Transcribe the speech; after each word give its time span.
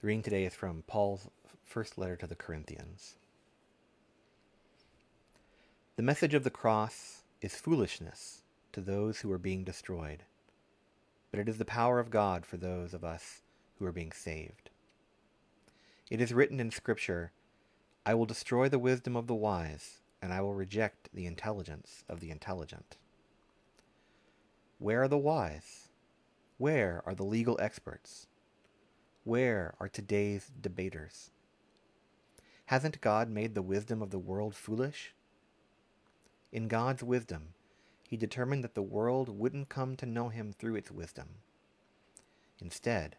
The 0.00 0.06
reading 0.06 0.22
today 0.22 0.46
is 0.46 0.54
from 0.54 0.82
Paul's 0.86 1.28
first 1.62 1.98
letter 1.98 2.16
to 2.16 2.26
the 2.26 2.34
Corinthians. 2.34 3.16
The 5.96 6.02
message 6.02 6.32
of 6.32 6.42
the 6.42 6.48
cross 6.48 7.24
is 7.42 7.54
foolishness 7.54 8.40
to 8.72 8.80
those 8.80 9.20
who 9.20 9.30
are 9.30 9.38
being 9.38 9.62
destroyed, 9.62 10.22
but 11.30 11.38
it 11.38 11.50
is 11.50 11.58
the 11.58 11.66
power 11.66 12.00
of 12.00 12.08
God 12.08 12.46
for 12.46 12.56
those 12.56 12.94
of 12.94 13.04
us 13.04 13.42
who 13.78 13.84
are 13.84 13.92
being 13.92 14.10
saved. 14.10 14.70
It 16.10 16.22
is 16.22 16.32
written 16.32 16.60
in 16.60 16.70
Scripture, 16.70 17.32
I 18.06 18.14
will 18.14 18.24
destroy 18.24 18.70
the 18.70 18.78
wisdom 18.78 19.16
of 19.16 19.26
the 19.26 19.34
wise, 19.34 20.00
and 20.22 20.32
I 20.32 20.40
will 20.40 20.54
reject 20.54 21.10
the 21.12 21.26
intelligence 21.26 22.04
of 22.08 22.20
the 22.20 22.30
intelligent. 22.30 22.96
Where 24.78 25.02
are 25.02 25.08
the 25.08 25.18
wise? 25.18 25.90
Where 26.56 27.02
are 27.04 27.14
the 27.14 27.24
legal 27.24 27.58
experts? 27.60 28.28
Where 29.24 29.74
are 29.78 29.88
today's 29.88 30.50
debaters? 30.60 31.30
Hasn't 32.66 33.02
God 33.02 33.28
made 33.28 33.54
the 33.54 33.60
wisdom 33.60 34.00
of 34.00 34.10
the 34.10 34.18
world 34.18 34.54
foolish? 34.54 35.12
In 36.50 36.68
God's 36.68 37.02
wisdom, 37.02 37.48
he 38.08 38.16
determined 38.16 38.64
that 38.64 38.74
the 38.74 38.80
world 38.80 39.28
wouldn't 39.28 39.68
come 39.68 39.94
to 39.96 40.06
know 40.06 40.30
him 40.30 40.52
through 40.52 40.76
its 40.76 40.90
wisdom. 40.90 41.28
Instead, 42.60 43.16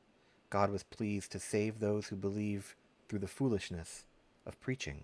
God 0.49 0.71
was 0.71 0.81
pleased 0.81 1.31
to 1.33 1.39
save 1.39 1.79
those 1.79 2.07
who 2.07 2.15
believe 2.15 2.75
through 3.07 3.19
the 3.19 3.27
foolishness 3.27 4.05
of 4.43 4.59
preaching. 4.59 5.03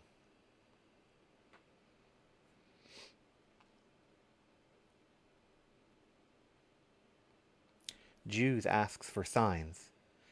Jews 8.26 8.66
ask 8.66 9.04
for 9.04 9.24
signs, 9.24 9.92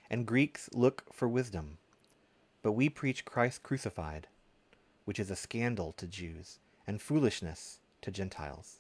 and 0.10 0.26
Greeks 0.26 0.70
look 0.74 1.04
for 1.14 1.28
wisdom. 1.28 1.78
But 2.62 2.74
we 2.74 2.90
preach 2.90 3.26
Christ 3.26 3.64
crucified, 3.64 4.28
which 5.06 5.20
is 5.20 5.30
a 5.30 5.36
scandal 5.36 5.94
to 5.98 6.08
Jews 6.08 6.60
and 6.88 7.02
foolishness 7.02 7.80
to 8.02 8.12
Gentiles. 8.12 8.80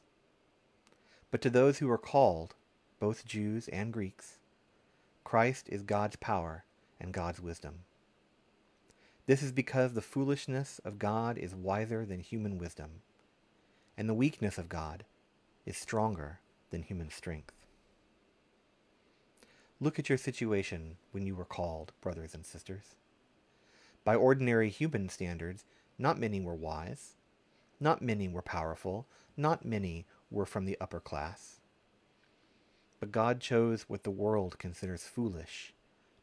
But 1.31 1.41
to 1.41 1.49
those 1.49 1.79
who 1.79 1.89
are 1.89 1.97
called, 1.97 2.55
both 2.99 3.25
Jews 3.25 3.67
and 3.69 3.91
Greeks, 3.91 4.37
Christ 5.23 5.67
is 5.69 5.81
God's 5.81 6.15
power 6.15 6.63
and 6.99 7.11
God's 7.11 7.41
wisdom. 7.41 7.79
This 9.25 9.41
is 9.41 9.51
because 9.51 9.93
the 9.93 10.01
foolishness 10.01 10.79
of 10.85 10.99
God 10.99 11.37
is 11.37 11.55
wiser 11.55 12.05
than 12.05 12.19
human 12.19 12.59
wisdom, 12.59 13.01
and 13.97 14.07
the 14.07 14.13
weakness 14.13 14.59
of 14.59 14.69
God 14.69 15.03
is 15.65 15.75
stronger 15.75 16.39
than 16.69 16.83
human 16.83 17.09
strength. 17.09 17.54
Look 19.81 19.99
at 19.99 20.07
your 20.07 20.17
situation 20.17 20.95
when 21.11 21.25
you 21.25 21.35
were 21.35 21.45
called, 21.45 21.91
brothers 21.99 22.33
and 22.33 22.45
sisters. 22.45 22.95
By 24.05 24.15
ordinary 24.15 24.69
human 24.69 25.09
standards, 25.09 25.65
not 25.97 26.17
many 26.17 26.39
were 26.39 26.55
wise, 26.55 27.15
not 27.79 28.01
many 28.01 28.27
were 28.27 28.41
powerful, 28.41 29.05
not 29.35 29.65
many 29.65 30.05
were 30.31 30.45
from 30.45 30.65
the 30.65 30.77
upper 30.79 30.99
class. 30.99 31.59
But 32.99 33.11
God 33.11 33.41
chose 33.41 33.83
what 33.83 34.03
the 34.03 34.11
world 34.11 34.57
considers 34.59 35.03
foolish 35.03 35.73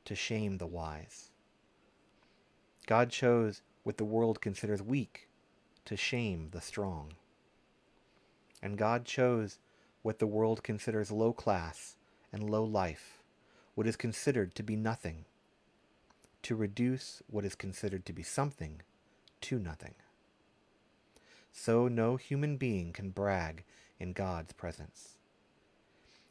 to 0.07 0.15
shame 0.15 0.59
the 0.59 0.67
wise. 0.67 1.31
God 2.87 3.11
chose 3.11 3.63
what 3.83 3.99
the 3.99 4.05
world 4.05 4.41
considers 4.41 4.83
weak 4.83 5.29
to 5.85 5.97
shame 5.97 6.49
the 6.53 6.61
strong. 6.61 7.13
And 8.63 8.79
God 8.79 9.05
chose 9.05 9.59
what 10.03 10.19
the 10.19 10.27
world 10.27 10.63
considers 10.63 11.11
low 11.11 11.33
class 11.33 11.97
and 12.33 12.49
low 12.49 12.65
life, 12.65 13.22
what 13.75 13.87
is 13.87 13.97
considered 13.97 14.55
to 14.55 14.63
be 14.63 14.77
nothing, 14.77 15.25
to 16.43 16.55
reduce 16.55 17.23
what 17.27 17.45
is 17.45 17.55
considered 17.55 18.05
to 18.07 18.13
be 18.13 18.23
something 18.23 18.83
to 19.41 19.59
nothing. 19.59 19.95
So 21.53 21.89
no 21.89 22.17
human 22.17 22.57
being 22.57 22.93
can 22.93 23.11
brag 23.11 23.65
in 23.99 24.13
God's 24.13 24.53
presence. 24.53 25.17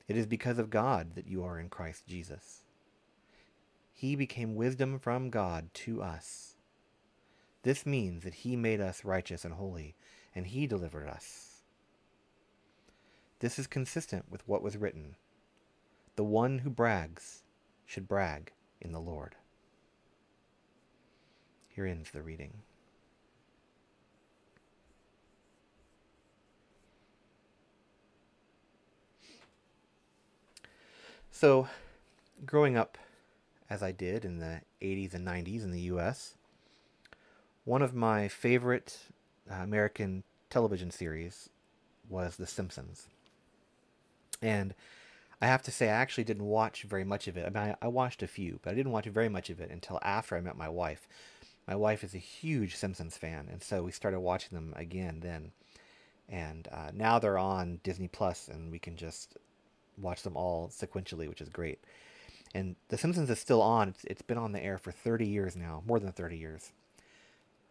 It 0.08 0.18
is 0.18 0.26
because 0.26 0.60
of 0.60 0.70
God 0.70 1.16
that 1.16 1.28
you 1.28 1.44
are 1.44 1.60
in 1.60 1.70
Christ 1.70 2.08
Jesus. 2.08 2.64
He 3.94 4.16
became 4.16 4.56
wisdom 4.56 5.00
from 5.00 5.30
God 5.30 5.70
to 5.76 6.02
us. 6.02 6.56
This 7.64 7.86
means 7.86 8.24
that 8.24 8.34
he 8.34 8.56
made 8.56 8.82
us 8.82 9.06
righteous 9.06 9.46
and 9.46 9.54
holy, 9.54 9.96
and 10.34 10.48
he 10.48 10.66
delivered 10.66 11.08
us. 11.08 11.62
This 13.40 13.60
is 13.60 13.68
consistent 13.68 14.26
with 14.30 14.48
what 14.48 14.64
was 14.64 14.78
written. 14.78 15.16
The 16.16 16.24
one 16.24 16.60
who 16.60 16.70
brags 16.70 17.41
should 17.92 18.08
brag 18.08 18.54
in 18.80 18.94
the 18.94 19.02
Lord. 19.02 19.36
Here 21.68 21.86
ends 21.86 22.12
the 22.12 22.22
reading. 22.22 22.54
So, 31.32 31.68
growing 32.46 32.78
up 32.78 32.98
as 33.70 33.84
I 33.84 33.92
did 33.92 34.24
in 34.24 34.38
the 34.38 34.62
80s 34.82 35.14
and 35.14 35.28
90s 35.28 35.66
in 35.66 35.72
the 35.72 35.82
US, 35.82 36.36
one 37.66 37.82
of 37.82 37.94
my 37.94 38.30
favorite 38.30 39.00
uh, 39.52 39.56
American 39.56 40.24
television 40.50 40.92
series 40.92 41.50
was 42.08 42.38
The 42.38 42.48
Simpsons. 42.48 43.08
And 44.42 44.76
I 45.42 45.48
have 45.48 45.64
to 45.64 45.72
say, 45.72 45.88
I 45.90 45.94
actually 45.94 46.24
didn't 46.24 46.46
watch 46.46 46.84
very 46.84 47.04
much 47.04 47.28
of 47.28 47.36
it. 47.36 47.46
I 47.46 47.50
mean, 47.50 47.76
I, 47.82 47.86
I 47.86 47.88
watched 47.88 48.22
a 48.22 48.28
few, 48.28 48.60
but 48.62 48.72
I 48.72 48.76
didn't 48.76 48.92
watch 48.92 49.06
very 49.06 49.30
much 49.30 49.50
of 49.50 49.60
it 49.60 49.72
until 49.72 50.00
after 50.04 50.38
I 50.38 50.42
met 50.42 50.56
my 50.56 50.70
wife. 50.70 51.08
My 51.68 51.76
wife 51.76 52.04
is 52.04 52.14
a 52.14 52.20
huge 52.20 52.76
Simpsons 52.76 53.18
fan, 53.18 53.48
and 53.52 53.62
so 53.64 53.84
we 53.84 53.92
started 53.92 54.20
watching 54.20 54.56
them 54.56 54.74
again 54.76 55.20
then. 55.22 55.52
And 56.30 56.68
uh, 56.72 56.92
now 56.94 57.20
they're 57.20 57.38
on 57.38 57.80
Disney 57.84 58.08
Plus, 58.08 58.48
and 58.48 58.72
we 58.72 58.80
can 58.80 58.96
just 58.96 59.38
watch 59.98 60.24
them 60.24 60.38
all 60.38 60.70
sequentially, 60.70 61.28
which 61.28 61.42
is 61.42 61.50
great. 61.50 61.80
And 62.54 62.76
The 62.90 62.98
Simpsons 62.98 63.30
is 63.30 63.40
still 63.40 63.62
on. 63.62 63.90
It's, 63.90 64.04
it's 64.06 64.22
been 64.22 64.38
on 64.38 64.52
the 64.52 64.64
air 64.64 64.78
for 64.78 64.92
30 64.92 65.28
years 65.28 65.56
now, 65.56 65.84
more 65.86 66.00
than 66.00 66.12
30 66.12 66.38
years. 66.38 66.72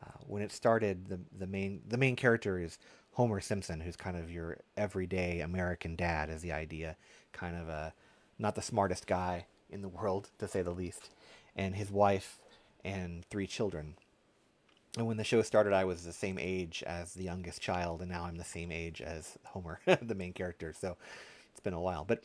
Uh, 0.02 0.19
when 0.26 0.42
it 0.42 0.50
started, 0.52 1.08
the 1.08 1.20
the 1.38 1.47
main 1.47 1.82
the 1.87 1.98
main 1.98 2.16
character 2.16 2.58
is 2.58 2.78
Homer 3.12 3.41
Simpson, 3.41 3.81
who's 3.81 3.97
kind 3.97 4.16
of 4.16 4.31
your 4.31 4.58
everyday 4.76 5.41
American 5.41 5.94
dad, 5.94 6.31
is 6.31 6.41
the 6.41 6.52
idea, 6.52 6.97
kind 7.33 7.57
of 7.57 7.69
a 7.69 7.93
not 8.39 8.55
the 8.55 8.63
smartest 8.63 9.07
guy 9.07 9.47
in 9.69 9.83
the 9.83 9.89
world 9.89 10.31
to 10.39 10.49
say 10.49 10.63
the 10.63 10.71
least, 10.71 11.11
and 11.55 11.77
his 11.77 11.91
wife 11.91 12.39
and 12.85 13.25
three 13.27 13.47
children. 13.47 13.95
And 14.97 15.07
when 15.07 15.19
the 15.19 15.25
show 15.25 15.43
started, 15.43 15.73
I 15.73 15.85
was 15.85 16.05
the 16.05 16.13
same 16.13 16.39
age 16.39 16.83
as 16.85 17.15
the 17.15 17.23
youngest 17.23 17.61
child, 17.61 18.01
and 18.01 18.11
now 18.11 18.25
I'm 18.25 18.37
the 18.37 18.45
same 18.45 18.73
age 18.73 19.01
as 19.01 19.39
Homer, 19.45 19.79
the 20.03 20.15
main 20.15 20.33
character. 20.33 20.73
So 20.73 20.97
it's 21.53 21.61
been 21.61 21.75
a 21.75 21.81
while. 21.81 22.05
But 22.05 22.25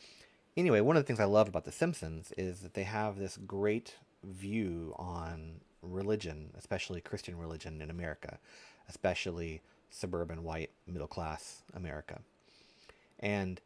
anyway, 0.56 0.80
one 0.80 0.96
of 0.96 1.02
the 1.02 1.06
things 1.06 1.20
I 1.20 1.24
love 1.24 1.48
about 1.48 1.64
The 1.64 1.72
Simpsons 1.72 2.32
is 2.36 2.60
that 2.60 2.74
they 2.74 2.82
have 2.82 3.18
this 3.18 3.38
great 3.46 3.94
view 4.24 4.94
on 4.96 5.60
religion, 5.82 6.50
especially 6.58 7.00
Christian 7.00 7.38
religion 7.38 7.80
in 7.80 7.90
America, 7.90 8.38
especially 8.88 9.62
suburban 9.90 10.42
white 10.42 10.70
middle 10.86 11.06
class 11.06 11.62
America. 11.74 12.20
And 13.20 13.60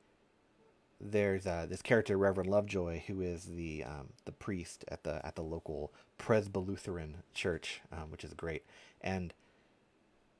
there's 1.00 1.46
uh, 1.46 1.66
this 1.68 1.82
character 1.82 2.16
Reverend 2.16 2.50
Lovejoy 2.50 3.02
who 3.06 3.20
is 3.20 3.44
the 3.44 3.84
um, 3.84 4.08
the 4.24 4.32
priest 4.32 4.84
at 4.88 5.04
the 5.04 5.24
at 5.24 5.34
the 5.34 5.42
local 5.42 5.92
Presbylutheran 6.18 7.14
church, 7.34 7.80
um, 7.92 8.10
which 8.10 8.24
is 8.24 8.34
great. 8.34 8.64
And 9.00 9.32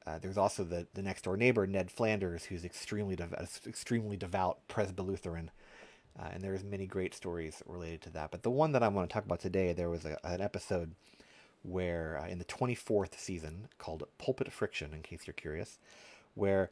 uh, 0.06 0.19
there's 0.19 0.38
also 0.38 0.65
the, 0.65 0.87
the 0.94 1.03
next 1.03 1.22
door 1.22 1.37
neighbor 1.37 1.66
Ned 1.66 1.91
Flanders, 1.91 2.44
who's 2.44 2.65
extremely 2.65 3.16
extremely 3.66 4.16
devout 4.16 4.59
Presbylutheran, 4.69 5.49
uh, 6.19 6.28
and 6.32 6.43
there's 6.43 6.65
many 6.65 6.87
great 6.87 7.15
stories 7.15 7.62
related 7.66 8.03
to 8.03 8.10
that. 8.10 8.31
But 8.31 8.43
the 8.43 8.50
one 8.50 8.72
that 8.72 8.82
I 8.82 8.88
want 8.88 9.09
to 9.09 9.12
talk 9.12 9.25
about 9.25 9.41
today, 9.41 9.72
there 9.72 9.91
was 9.91 10.04
a, 10.04 10.19
an 10.25 10.40
episode 10.40 10.94
where 11.62 12.19
uh, 12.23 12.29
in 12.29 12.38
the 12.38 12.44
24th 12.44 13.19
season 13.19 13.69
called 13.79 14.05
Pulpit 14.19 14.50
Friction, 14.52 14.94
in 14.94 15.02
case 15.02 15.26
you're 15.26 15.34
curious, 15.34 15.79
where 16.34 16.70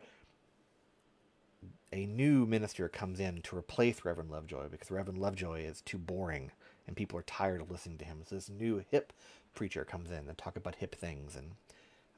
a 1.92 2.06
new 2.06 2.46
minister 2.46 2.88
comes 2.88 3.20
in 3.20 3.42
to 3.42 3.56
replace 3.56 4.04
Reverend 4.04 4.30
Lovejoy 4.30 4.68
because 4.68 4.90
Reverend 4.90 5.18
Lovejoy 5.18 5.62
is 5.62 5.80
too 5.80 5.98
boring 5.98 6.50
and 6.86 6.96
people 6.96 7.18
are 7.18 7.22
tired 7.22 7.60
of 7.60 7.70
listening 7.70 7.98
to 7.98 8.04
him. 8.04 8.22
So 8.24 8.34
this 8.34 8.48
new 8.48 8.84
hip 8.90 9.12
preacher 9.54 9.84
comes 9.84 10.10
in 10.10 10.28
and 10.28 10.38
talk 10.38 10.56
about 10.56 10.76
hip 10.76 10.94
things, 10.94 11.36
and 11.36 11.52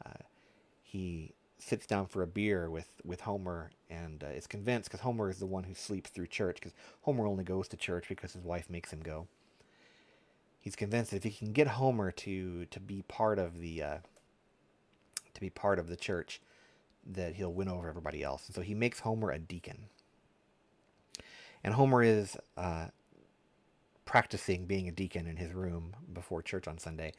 uh, 0.05 0.25
he 0.83 1.33
sits 1.59 1.87
down 1.87 2.07
for 2.07 2.23
a 2.23 2.27
beer 2.27 2.71
with 2.71 2.89
with 3.05 3.23
Homer 3.23 3.71
and 3.89 4.25
uh, 4.25 4.29
is 4.29 4.47
convinced 4.47 4.89
because 4.89 5.01
Homer 5.01 5.31
is 5.31 5.39
the 5.39 5.47
one 5.47 5.65
who 5.65 5.75
sleeps 5.75 6.11
through 6.11 6.27
church 6.27 6.57
because 6.57 6.75
Homer 7.03 7.27
only 7.27 7.45
goes 7.45 7.69
to 7.69 7.77
church 7.77 8.07
because 8.09 8.33
his 8.33 8.45
wife 8.45 8.71
makes 8.71 8.93
him 8.93 9.01
go 9.01 9.27
he's 10.61 10.77
convinced 10.77 11.11
that 11.11 11.17
if 11.19 11.25
he 11.25 11.31
can 11.31 11.53
get 11.53 11.67
Homer 11.67 12.13
to 12.13 12.67
to 12.67 12.81
be 12.81 13.03
part 13.03 13.39
of 13.39 13.59
the 13.59 13.83
uh, 13.83 13.99
to 15.35 15.41
be 15.41 15.51
part 15.51 15.79
of 15.79 15.89
the 15.89 15.97
church, 15.97 16.41
that 17.07 17.35
he'll 17.35 17.53
win 17.53 17.69
over 17.69 17.89
everybody 17.89 18.23
else. 18.23 18.47
And 18.47 18.55
so 18.55 18.61
he 18.63 18.75
makes 18.75 19.01
Homer 19.01 19.31
a 19.31 19.39
deacon. 19.39 19.87
And 21.63 21.75
Homer 21.75 22.03
is 22.03 22.37
uh, 22.57 22.87
practicing 24.05 24.67
being 24.67 24.89
a 24.89 24.93
deacon 24.93 25.27
in 25.27 25.37
his 25.37 25.53
room 25.53 25.95
before 26.13 26.43
church 26.43 26.67
on 26.67 26.79
Sunday, 26.79 27.13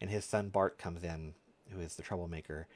and 0.00 0.10
his 0.10 0.24
son 0.24 0.48
Bart 0.50 0.78
comes 0.78 1.02
in, 1.02 1.34
who 1.70 1.80
is 1.80 1.96
the 1.96 2.02
troublemaker, 2.02 2.66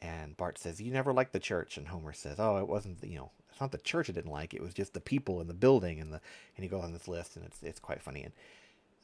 and 0.00 0.36
Bart 0.36 0.58
says, 0.58 0.80
"You 0.80 0.92
never 0.92 1.12
liked 1.12 1.32
the 1.32 1.40
church," 1.40 1.76
and 1.76 1.88
Homer 1.88 2.12
says, 2.12 2.36
"Oh, 2.38 2.58
it 2.58 2.68
wasn't 2.68 3.02
you 3.02 3.18
know 3.18 3.30
it's 3.56 3.60
not 3.62 3.72
the 3.72 3.78
church 3.78 4.10
I 4.10 4.12
didn't 4.12 4.30
like. 4.30 4.52
It 4.52 4.60
was 4.62 4.74
just 4.74 4.92
the 4.92 5.00
people 5.00 5.40
in 5.40 5.48
the 5.48 5.54
building 5.54 5.98
and 5.98 6.12
the 6.12 6.20
and 6.56 6.62
he 6.62 6.68
goes 6.68 6.84
on 6.84 6.92
this 6.92 7.08
list 7.08 7.36
and 7.36 7.44
it's 7.46 7.62
it's 7.62 7.80
quite 7.80 8.02
funny 8.02 8.22
and 8.22 8.32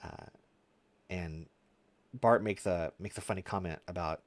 uh, 0.04 0.26
and 1.08 1.46
Bart 2.12 2.42
makes 2.42 2.66
a 2.66 2.92
makes 2.98 3.16
a 3.16 3.22
funny 3.22 3.40
comment 3.40 3.78
about 3.88 4.20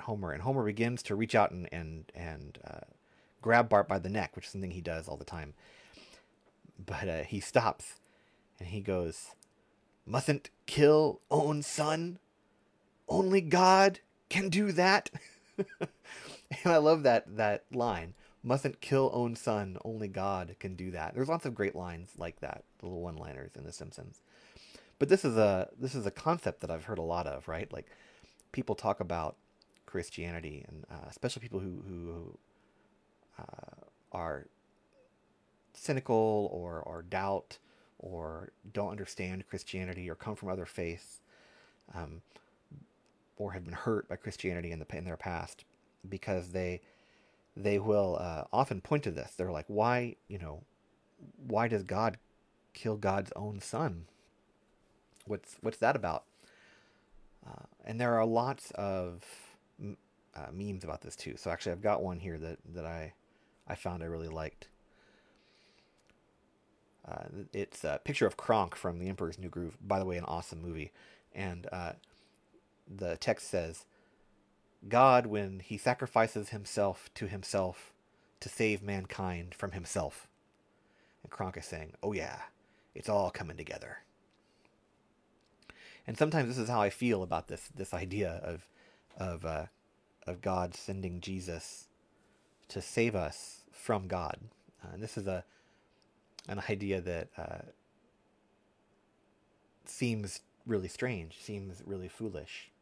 Homer 0.00 0.32
and 0.32 0.42
Homer 0.42 0.64
begins 0.64 1.02
to 1.04 1.14
reach 1.14 1.34
out 1.34 1.50
and 1.50 1.68
and 1.72 2.10
and 2.14 2.58
uh, 2.66 2.80
grab 3.40 3.68
Bart 3.68 3.88
by 3.88 3.98
the 3.98 4.08
neck, 4.08 4.34
which 4.34 4.46
is 4.46 4.52
something 4.52 4.70
he 4.70 4.80
does 4.80 5.08
all 5.08 5.16
the 5.16 5.24
time. 5.24 5.54
But 6.84 7.08
uh, 7.08 7.22
he 7.24 7.40
stops 7.40 8.00
and 8.58 8.68
he 8.68 8.80
goes, 8.80 9.34
"Mustn't 10.06 10.50
kill 10.66 11.20
own 11.30 11.62
son. 11.62 12.18
Only 13.08 13.40
God 13.40 14.00
can 14.28 14.48
do 14.48 14.72
that." 14.72 15.10
and 15.78 15.86
I 16.64 16.78
love 16.78 17.02
that 17.02 17.36
that 17.36 17.64
line 17.72 18.14
mustn't 18.42 18.80
kill 18.80 19.10
own 19.12 19.36
son. 19.36 19.78
Only 19.84 20.08
God 20.08 20.56
can 20.58 20.74
do 20.74 20.90
that. 20.90 21.14
There's 21.14 21.28
lots 21.28 21.46
of 21.46 21.54
great 21.54 21.76
lines 21.76 22.10
like 22.18 22.40
that, 22.40 22.64
the 22.78 22.86
little 22.86 23.02
one-liners 23.02 23.52
in 23.56 23.64
The 23.64 23.72
Simpsons. 23.72 24.20
But 24.98 25.08
this 25.08 25.24
is 25.24 25.36
a 25.36 25.68
this 25.78 25.94
is 25.94 26.06
a 26.06 26.10
concept 26.10 26.60
that 26.60 26.70
I've 26.70 26.84
heard 26.84 26.98
a 26.98 27.02
lot 27.02 27.26
of, 27.26 27.48
right? 27.48 27.72
Like 27.72 27.86
people 28.52 28.74
talk 28.74 29.00
about 29.00 29.36
Christianity, 29.92 30.64
and 30.66 30.86
uh, 30.90 31.06
especially 31.10 31.42
people 31.42 31.60
who 31.60 31.82
who 31.86 32.38
uh, 33.38 33.84
are 34.10 34.46
cynical 35.74 36.48
or 36.50 36.80
or 36.80 37.02
doubt 37.02 37.58
or 37.98 38.52
don't 38.72 38.88
understand 38.88 39.46
Christianity 39.46 40.08
or 40.08 40.14
come 40.14 40.34
from 40.34 40.48
other 40.48 40.64
faiths, 40.64 41.20
um, 41.94 42.22
or 43.36 43.52
have 43.52 43.64
been 43.64 43.74
hurt 43.74 44.08
by 44.08 44.16
Christianity 44.16 44.72
in 44.72 44.78
the 44.78 44.96
in 44.96 45.04
their 45.04 45.18
past 45.18 45.66
because 46.08 46.48
they 46.52 46.80
they 47.54 47.78
will 47.78 48.16
uh, 48.18 48.44
often 48.50 48.80
point 48.80 49.02
to 49.02 49.10
this. 49.10 49.34
They're 49.36 49.52
like, 49.52 49.66
why, 49.68 50.16
you 50.26 50.38
know, 50.38 50.62
why 51.36 51.68
does 51.68 51.82
God 51.82 52.16
kill 52.72 52.96
God's 52.96 53.30
own 53.36 53.60
son? 53.60 54.06
What's 55.26 55.58
what's 55.60 55.76
that 55.78 55.96
about? 55.96 56.24
Uh, 57.46 57.66
and 57.84 58.00
there 58.00 58.14
are 58.14 58.24
lots 58.24 58.70
of 58.70 59.22
uh, 60.34 60.50
memes 60.52 60.84
about 60.84 61.02
this 61.02 61.16
too. 61.16 61.36
So 61.36 61.50
actually, 61.50 61.72
I've 61.72 61.82
got 61.82 62.02
one 62.02 62.20
here 62.20 62.38
that 62.38 62.58
that 62.74 62.86
I 62.86 63.12
I 63.66 63.74
found 63.74 64.02
I 64.02 64.06
really 64.06 64.28
liked. 64.28 64.68
Uh, 67.06 67.24
it's 67.52 67.82
a 67.82 68.00
picture 68.04 68.26
of 68.26 68.36
Kronk 68.36 68.76
from 68.76 68.98
The 68.98 69.08
Emperor's 69.08 69.38
New 69.38 69.48
Groove. 69.48 69.76
By 69.80 69.98
the 69.98 70.04
way, 70.04 70.16
an 70.16 70.24
awesome 70.24 70.62
movie. 70.62 70.92
And 71.34 71.66
uh, 71.72 71.92
the 72.88 73.16
text 73.16 73.48
says, 73.48 73.86
God 74.88 75.26
when 75.26 75.60
he 75.60 75.76
sacrifices 75.76 76.50
himself 76.50 77.10
to 77.14 77.26
himself 77.26 77.92
to 78.40 78.48
save 78.48 78.82
mankind 78.82 79.54
from 79.54 79.72
himself. 79.72 80.28
And 81.22 81.30
Kronk 81.30 81.56
is 81.56 81.64
saying, 81.64 81.94
oh 82.02 82.12
yeah, 82.12 82.38
it's 82.94 83.08
all 83.08 83.30
coming 83.30 83.56
together. 83.56 83.98
And 86.06 86.18
sometimes 86.18 86.48
this 86.48 86.58
is 86.58 86.68
how 86.68 86.80
I 86.80 86.90
feel 86.90 87.22
about 87.22 87.48
this 87.48 87.68
this 87.74 87.94
idea 87.94 88.40
of 88.42 88.66
of 89.16 89.44
uh, 89.44 89.66
of 90.26 90.40
God 90.40 90.74
sending 90.74 91.20
Jesus 91.20 91.88
to 92.68 92.80
save 92.80 93.14
us 93.14 93.64
from 93.70 94.06
God. 94.06 94.38
Uh, 94.82 94.94
and 94.94 95.02
this 95.02 95.16
is 95.16 95.26
a 95.26 95.44
an 96.48 96.60
idea 96.68 97.00
that 97.00 97.28
uh, 97.38 97.62
seems 99.84 100.40
really 100.66 100.88
strange, 100.88 101.38
seems 101.40 101.82
really 101.86 102.08
foolish 102.08 102.72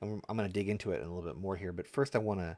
and 0.00 0.22
I'm 0.28 0.36
going 0.36 0.48
to 0.48 0.52
dig 0.52 0.68
into 0.68 0.92
it 0.92 1.00
in 1.00 1.06
a 1.06 1.14
little 1.14 1.22
bit 1.22 1.40
more 1.40 1.56
here. 1.56 1.72
But 1.72 1.86
first, 1.86 2.14
I 2.14 2.18
want 2.18 2.40
to 2.40 2.56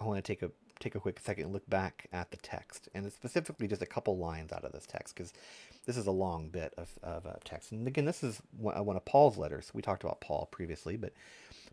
I 0.00 0.04
want 0.04 0.22
to 0.22 0.22
take 0.22 0.42
a 0.42 0.50
take 0.80 0.94
a 0.94 1.00
quick 1.00 1.18
second 1.18 1.44
and 1.44 1.52
look 1.52 1.68
back 1.68 2.06
at 2.12 2.30
the 2.30 2.36
text, 2.36 2.88
and 2.94 3.10
specifically 3.12 3.66
just 3.66 3.82
a 3.82 3.86
couple 3.86 4.16
lines 4.16 4.52
out 4.52 4.64
of 4.64 4.72
this 4.72 4.86
text 4.86 5.14
because 5.14 5.32
this 5.86 5.96
is 5.96 6.06
a 6.06 6.12
long 6.12 6.48
bit 6.48 6.72
of, 6.76 6.88
of 7.02 7.26
uh, 7.26 7.32
text. 7.44 7.72
And 7.72 7.86
again, 7.86 8.04
this 8.04 8.22
is 8.22 8.40
one 8.56 8.96
of 8.96 9.04
Paul's 9.04 9.36
letters. 9.38 9.70
We 9.74 9.82
talked 9.82 10.04
about 10.04 10.20
Paul 10.20 10.48
previously, 10.50 10.96
but 10.96 11.12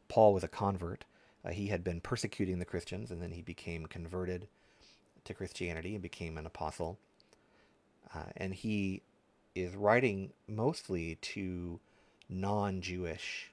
Paul 0.07 0.33
was 0.33 0.43
a 0.43 0.47
convert. 0.47 1.05
Uh, 1.45 1.51
he 1.51 1.67
had 1.67 1.83
been 1.83 2.01
persecuting 2.01 2.59
the 2.59 2.65
Christians, 2.65 3.11
and 3.11 3.21
then 3.21 3.31
he 3.31 3.41
became 3.41 3.85
converted 3.85 4.47
to 5.25 5.33
Christianity 5.33 5.93
and 5.93 6.01
became 6.01 6.37
an 6.37 6.45
apostle. 6.45 6.97
Uh, 8.13 8.31
and 8.37 8.53
he 8.53 9.01
is 9.53 9.75
writing 9.75 10.31
mostly 10.47 11.15
to 11.21 11.79
non-Jewish 12.29 13.51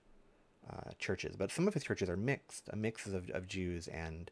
uh, 0.70 0.90
churches, 0.98 1.36
but 1.36 1.50
some 1.50 1.68
of 1.68 1.74
his 1.74 1.84
churches 1.84 2.08
are 2.08 2.16
mixed, 2.16 2.68
a 2.72 2.76
mix 2.76 3.06
of, 3.06 3.28
of 3.30 3.46
Jews 3.46 3.88
and 3.88 4.30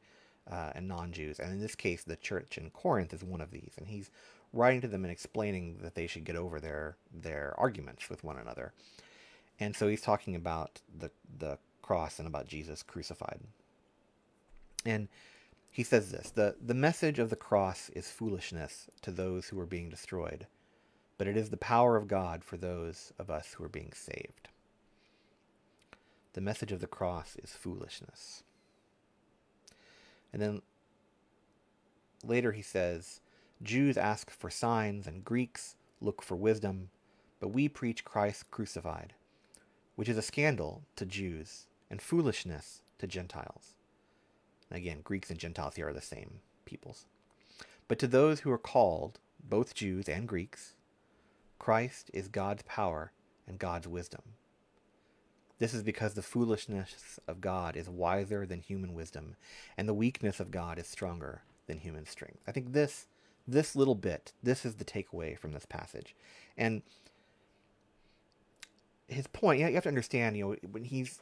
uh, 0.50 0.72
and 0.74 0.88
non-Jews. 0.88 1.38
And 1.38 1.52
in 1.52 1.60
this 1.60 1.74
case, 1.74 2.02
the 2.02 2.16
church 2.16 2.58
in 2.58 2.70
Corinth 2.70 3.12
is 3.12 3.22
one 3.22 3.40
of 3.40 3.50
these, 3.50 3.72
and 3.76 3.86
he's 3.86 4.10
writing 4.52 4.80
to 4.80 4.88
them 4.88 5.04
and 5.04 5.12
explaining 5.12 5.78
that 5.82 5.94
they 5.94 6.06
should 6.06 6.24
get 6.24 6.36
over 6.36 6.60
their 6.60 6.96
their 7.12 7.54
arguments 7.58 8.08
with 8.08 8.24
one 8.24 8.36
another. 8.38 8.72
And 9.58 9.76
so 9.76 9.88
he's 9.88 10.00
talking 10.00 10.34
about 10.34 10.80
the 10.96 11.10
the 11.38 11.58
cross 11.90 12.20
and 12.20 12.28
about 12.28 12.46
Jesus 12.46 12.84
crucified. 12.84 13.40
And 14.86 15.08
he 15.72 15.82
says 15.82 16.12
this 16.12 16.30
the, 16.30 16.54
the 16.64 16.72
message 16.72 17.18
of 17.18 17.30
the 17.30 17.36
cross 17.36 17.90
is 17.96 18.12
foolishness 18.12 18.86
to 19.02 19.10
those 19.10 19.48
who 19.48 19.58
are 19.58 19.66
being 19.66 19.88
destroyed, 19.88 20.46
but 21.18 21.26
it 21.26 21.36
is 21.36 21.50
the 21.50 21.56
power 21.56 21.96
of 21.96 22.06
God 22.06 22.44
for 22.44 22.56
those 22.56 23.12
of 23.18 23.28
us 23.28 23.54
who 23.54 23.64
are 23.64 23.68
being 23.68 23.92
saved. 23.92 24.50
The 26.34 26.40
message 26.40 26.70
of 26.70 26.78
the 26.78 26.86
cross 26.86 27.34
is 27.42 27.50
foolishness. 27.50 28.44
And 30.32 30.40
then 30.40 30.62
later 32.24 32.52
he 32.52 32.62
says, 32.62 33.20
Jews 33.64 33.96
ask 33.98 34.30
for 34.30 34.48
signs 34.48 35.08
and 35.08 35.24
Greeks 35.24 35.74
look 36.00 36.22
for 36.22 36.36
wisdom, 36.36 36.90
but 37.40 37.48
we 37.48 37.68
preach 37.68 38.04
Christ 38.04 38.48
crucified, 38.52 39.12
which 39.96 40.08
is 40.08 40.16
a 40.16 40.22
scandal 40.22 40.82
to 40.94 41.04
Jews 41.04 41.66
and 41.90 42.00
foolishness 42.00 42.82
to 42.98 43.06
Gentiles. 43.06 43.74
And 44.70 44.78
again, 44.78 45.00
Greeks 45.02 45.30
and 45.30 45.38
Gentiles 45.38 45.74
here 45.76 45.88
are 45.88 45.92
the 45.92 46.00
same 46.00 46.40
peoples. 46.64 47.06
But 47.88 47.98
to 47.98 48.06
those 48.06 48.40
who 48.40 48.50
are 48.52 48.58
called, 48.58 49.18
both 49.42 49.74
Jews 49.74 50.08
and 50.08 50.28
Greeks, 50.28 50.74
Christ 51.58 52.10
is 52.14 52.28
God's 52.28 52.62
power 52.62 53.12
and 53.46 53.58
God's 53.58 53.88
wisdom. 53.88 54.22
This 55.58 55.74
is 55.74 55.82
because 55.82 56.14
the 56.14 56.22
foolishness 56.22 57.18
of 57.28 57.40
God 57.40 57.76
is 57.76 57.88
wiser 57.88 58.46
than 58.46 58.60
human 58.60 58.94
wisdom, 58.94 59.36
and 59.76 59.88
the 59.88 59.94
weakness 59.94 60.40
of 60.40 60.50
God 60.50 60.78
is 60.78 60.86
stronger 60.86 61.42
than 61.66 61.78
human 61.78 62.06
strength. 62.06 62.40
I 62.46 62.52
think 62.52 62.72
this 62.72 63.06
this 63.46 63.74
little 63.74 63.94
bit, 63.94 64.32
this 64.42 64.64
is 64.64 64.76
the 64.76 64.84
takeaway 64.84 65.36
from 65.36 65.52
this 65.52 65.66
passage. 65.66 66.14
And 66.56 66.82
his 69.08 69.26
point, 69.26 69.60
you 69.60 69.74
have 69.74 69.82
to 69.82 69.88
understand, 69.88 70.36
you 70.36 70.44
know, 70.44 70.68
when 70.70 70.84
he's 70.84 71.20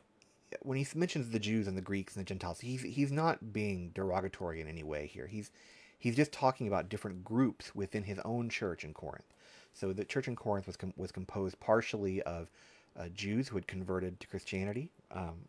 when 0.62 0.78
he 0.78 0.87
mentions 0.95 1.31
the 1.31 1.38
Jews 1.38 1.67
and 1.67 1.76
the 1.76 1.83
Greeks 1.83 2.17
and 2.17 2.25
the 2.25 2.28
Gentiles, 2.28 2.61
he's 2.61 2.83
he's 2.83 3.12
not 3.12 3.52
being 3.52 3.90
derogatory 3.95 4.61
in 4.61 4.69
any 4.69 4.83
way 4.83 5.07
here. 5.07 5.26
He's 5.26 5.50
he's 5.99 6.17
just 6.17 6.33
talking 6.33 6.67
about 6.67 6.88
different 6.88 7.25
groups 7.25 7.75
within 7.75 8.05
his 8.05 8.19
own 8.25 8.49
church 8.49 8.85
in 8.85 8.95
Corinth. 8.95 9.35
So 9.75 9.93
the 9.93 10.05
church 10.05 10.28
in 10.28 10.37
Corinth 10.37 10.67
was 10.67 10.76
com- 10.76 10.95
was 10.97 11.12
composed 11.12 11.61
partially 11.61 12.23
of 12.23 12.50
uh, 12.99 13.09
Jews 13.09 13.49
who 13.49 13.57
had 13.57 13.67
converted 13.67 14.19
to 14.21 14.26
Christianity, 14.26 14.90
um, 15.12 15.47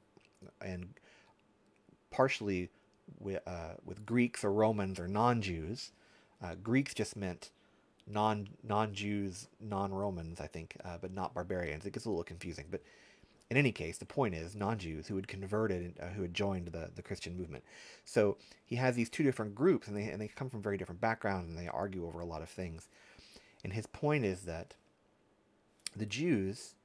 and 0.61 0.89
partially 2.11 2.69
with, 3.19 3.41
uh, 3.47 3.73
with 3.85 4.05
Greeks 4.05 4.43
or 4.43 4.51
Romans 4.51 4.99
or 4.99 5.07
non-Jews. 5.07 5.91
Uh, 6.41 6.55
Greeks 6.61 6.93
just 6.93 7.15
meant 7.15 7.51
non 8.07 8.47
non-Jews, 8.63 9.47
non-Romans, 9.59 10.39
I 10.39 10.47
think, 10.47 10.77
uh, 10.83 10.97
but 11.01 11.13
not 11.13 11.33
barbarians. 11.33 11.85
It 11.85 11.93
gets 11.93 12.05
a 12.05 12.09
little 12.09 12.23
confusing, 12.23 12.65
but 12.69 12.81
in 13.49 13.57
any 13.57 13.71
case, 13.71 13.97
the 13.97 14.05
point 14.05 14.35
is 14.35 14.55
non-Jews 14.55 15.07
who 15.07 15.15
had 15.15 15.27
converted, 15.27 15.95
uh, 16.01 16.07
who 16.09 16.21
had 16.21 16.33
joined 16.33 16.67
the, 16.67 16.91
the 16.93 17.01
Christian 17.01 17.35
movement. 17.35 17.63
So 18.05 18.37
he 18.63 18.75
has 18.75 18.95
these 18.95 19.09
two 19.09 19.23
different 19.23 19.55
groups, 19.55 19.87
and 19.87 19.97
they 19.97 20.03
and 20.03 20.21
they 20.21 20.27
come 20.27 20.49
from 20.49 20.61
very 20.61 20.77
different 20.77 21.01
backgrounds, 21.01 21.49
and 21.49 21.57
they 21.57 21.67
argue 21.67 22.05
over 22.05 22.19
a 22.19 22.25
lot 22.25 22.43
of 22.43 22.49
things. 22.49 22.87
And 23.63 23.73
his 23.73 23.87
point 23.87 24.23
is 24.23 24.41
that 24.41 24.75
the 25.95 26.05
Jews 26.05 26.75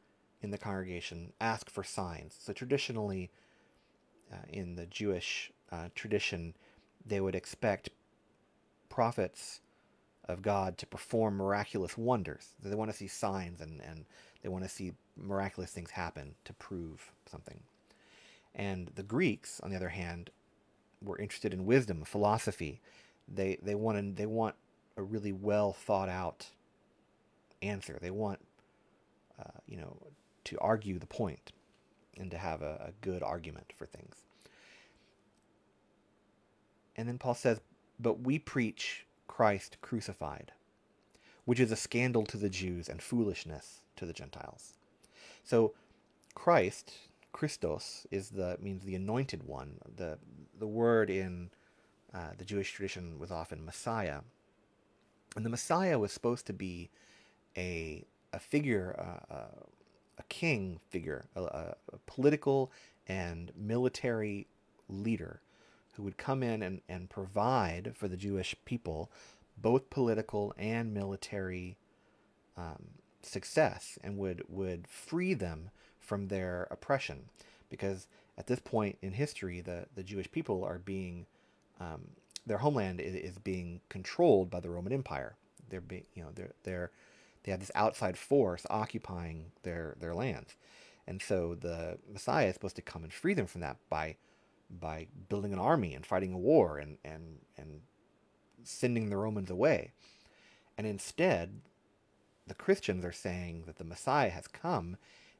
in 0.42 0.50
the 0.50 0.58
congregation 0.58 1.32
ask 1.40 1.70
for 1.70 1.84
signs. 1.84 2.36
So 2.38 2.52
traditionally, 2.52 3.30
uh, 4.32 4.46
in 4.48 4.76
the 4.76 4.86
Jewish 4.86 5.52
uh, 5.70 5.88
tradition, 5.94 6.54
they 7.04 7.20
would 7.20 7.34
expect 7.34 7.90
prophets 8.88 9.60
of 10.26 10.42
God 10.42 10.78
to 10.78 10.86
perform 10.86 11.36
miraculous 11.36 11.98
wonders. 11.98 12.54
They 12.62 12.74
want 12.74 12.90
to 12.90 12.96
see 12.96 13.08
signs 13.08 13.60
and, 13.60 13.80
and 13.82 14.06
they 14.44 14.50
want 14.50 14.64
to 14.64 14.70
see 14.70 14.92
miraculous 15.16 15.72
things 15.72 15.90
happen 15.90 16.36
to 16.44 16.54
prove 16.54 17.10
something. 17.26 17.60
And 18.54 18.92
the 18.94 19.02
Greeks, 19.02 19.60
on 19.62 19.70
the 19.70 19.76
other 19.76 19.88
hand, 19.88 20.30
were 21.02 21.18
interested 21.18 21.52
in 21.52 21.66
wisdom, 21.66 22.04
philosophy. 22.04 22.80
They 23.26 23.58
they 23.62 23.74
want 23.74 24.16
they 24.16 24.26
want 24.26 24.54
a 24.96 25.02
really 25.02 25.32
well 25.32 25.72
thought 25.72 26.08
out 26.10 26.50
answer. 27.62 27.98
They 28.00 28.12
want 28.12 28.40
uh, 29.40 29.60
you 29.66 29.76
know, 29.76 29.96
to 30.44 30.58
argue 30.60 30.98
the 30.98 31.06
point 31.06 31.52
and 32.16 32.30
to 32.30 32.38
have 32.38 32.62
a, 32.62 32.88
a 32.88 32.92
good 33.00 33.22
argument 33.22 33.72
for 33.76 33.86
things. 33.86 34.22
And 36.96 37.08
then 37.08 37.18
Paul 37.18 37.34
says, 37.34 37.60
But 37.98 38.20
we 38.20 38.38
preach 38.38 39.06
Christ 39.26 39.78
crucified, 39.82 40.52
which 41.44 41.60
is 41.60 41.70
a 41.70 41.76
scandal 41.76 42.24
to 42.26 42.36
the 42.36 42.48
Jews 42.48 42.88
and 42.88 43.02
foolishness 43.02 43.80
to 43.96 44.06
the 44.06 44.12
Gentiles. 44.12 44.74
So 45.42 45.74
Christ, 46.34 46.92
Christos, 47.32 48.06
is 48.10 48.30
the 48.30 48.56
means 48.60 48.84
the 48.84 48.94
anointed 48.94 49.42
one. 49.44 49.78
The 49.96 50.18
the 50.58 50.66
word 50.66 51.10
in 51.10 51.50
uh, 52.12 52.30
the 52.38 52.44
Jewish 52.44 52.72
tradition 52.72 53.18
was 53.18 53.30
often 53.30 53.64
Messiah, 53.64 54.20
and 55.36 55.44
the 55.44 55.50
Messiah 55.50 55.98
was 55.98 56.12
supposed 56.12 56.46
to 56.46 56.52
be 56.52 56.90
a 57.56 58.04
a 58.34 58.38
figure, 58.40 58.96
uh, 58.98 59.34
uh, 59.34 59.64
a 60.18 60.22
king 60.24 60.80
figure, 60.90 61.26
a, 61.36 61.42
a, 61.42 61.76
political 62.06 62.70
and 63.06 63.52
military 63.56 64.46
leader 64.88 65.40
who 65.94 66.02
would 66.02 66.16
come 66.16 66.42
in 66.42 66.62
and, 66.62 66.80
and 66.88 67.08
provide 67.08 67.92
for 67.94 68.08
the 68.08 68.16
Jewish 68.16 68.56
people 68.64 69.10
both 69.56 69.90
political 69.90 70.54
and 70.58 70.92
military 70.92 71.76
um, 72.56 72.88
success 73.22 73.98
and 74.02 74.18
would, 74.18 74.44
would 74.48 74.86
free 74.86 75.34
them 75.34 75.70
from 76.00 76.28
their 76.28 76.68
oppression. 76.70 77.24
Because 77.70 78.06
at 78.36 78.46
this 78.46 78.60
point 78.60 78.98
in 79.02 79.12
history, 79.12 79.60
the, 79.60 79.86
the 79.94 80.02
Jewish 80.02 80.30
people 80.30 80.64
are 80.64 80.78
being, 80.78 81.26
um, 81.80 82.02
their 82.46 82.58
homeland 82.58 83.00
is, 83.00 83.14
is 83.14 83.38
being 83.38 83.80
controlled 83.88 84.50
by 84.50 84.60
the 84.60 84.70
Roman 84.70 84.92
Empire. 84.92 85.36
They're 85.68 85.80
being, 85.80 86.06
you 86.14 86.22
know, 86.22 86.30
they're, 86.34 86.54
they're, 86.62 86.90
they 87.42 87.50
have 87.50 87.60
this 87.60 87.70
outside 87.74 88.16
force 88.16 88.66
occupying 88.70 89.46
their, 89.62 89.96
their 90.00 90.14
lands. 90.14 90.56
And 91.06 91.20
so 91.20 91.54
the 91.54 91.98
Messiah 92.10 92.48
is 92.48 92.54
supposed 92.54 92.76
to 92.76 92.82
come 92.82 93.04
and 93.04 93.12
free 93.12 93.34
them 93.34 93.46
from 93.46 93.60
that 93.60 93.76
by 93.88 94.16
by 94.80 95.06
building 95.28 95.52
an 95.52 95.58
army 95.58 95.94
and 95.94 96.04
fighting 96.06 96.32
a 96.32 96.38
war 96.38 96.78
and, 96.78 96.96
and, 97.04 97.38
and 97.56 97.80
sending 98.64 99.10
the 99.10 99.16
Romans 99.16 99.50
away. 99.50 99.92
And 100.76 100.86
instead, 100.86 101.60
the 102.46 102.54
Christians 102.54 103.04
are 103.04 103.12
saying 103.12 103.64
that 103.66 103.76
the 103.76 103.84
Messiah 103.84 104.30
has 104.30 104.46
come 104.46 104.96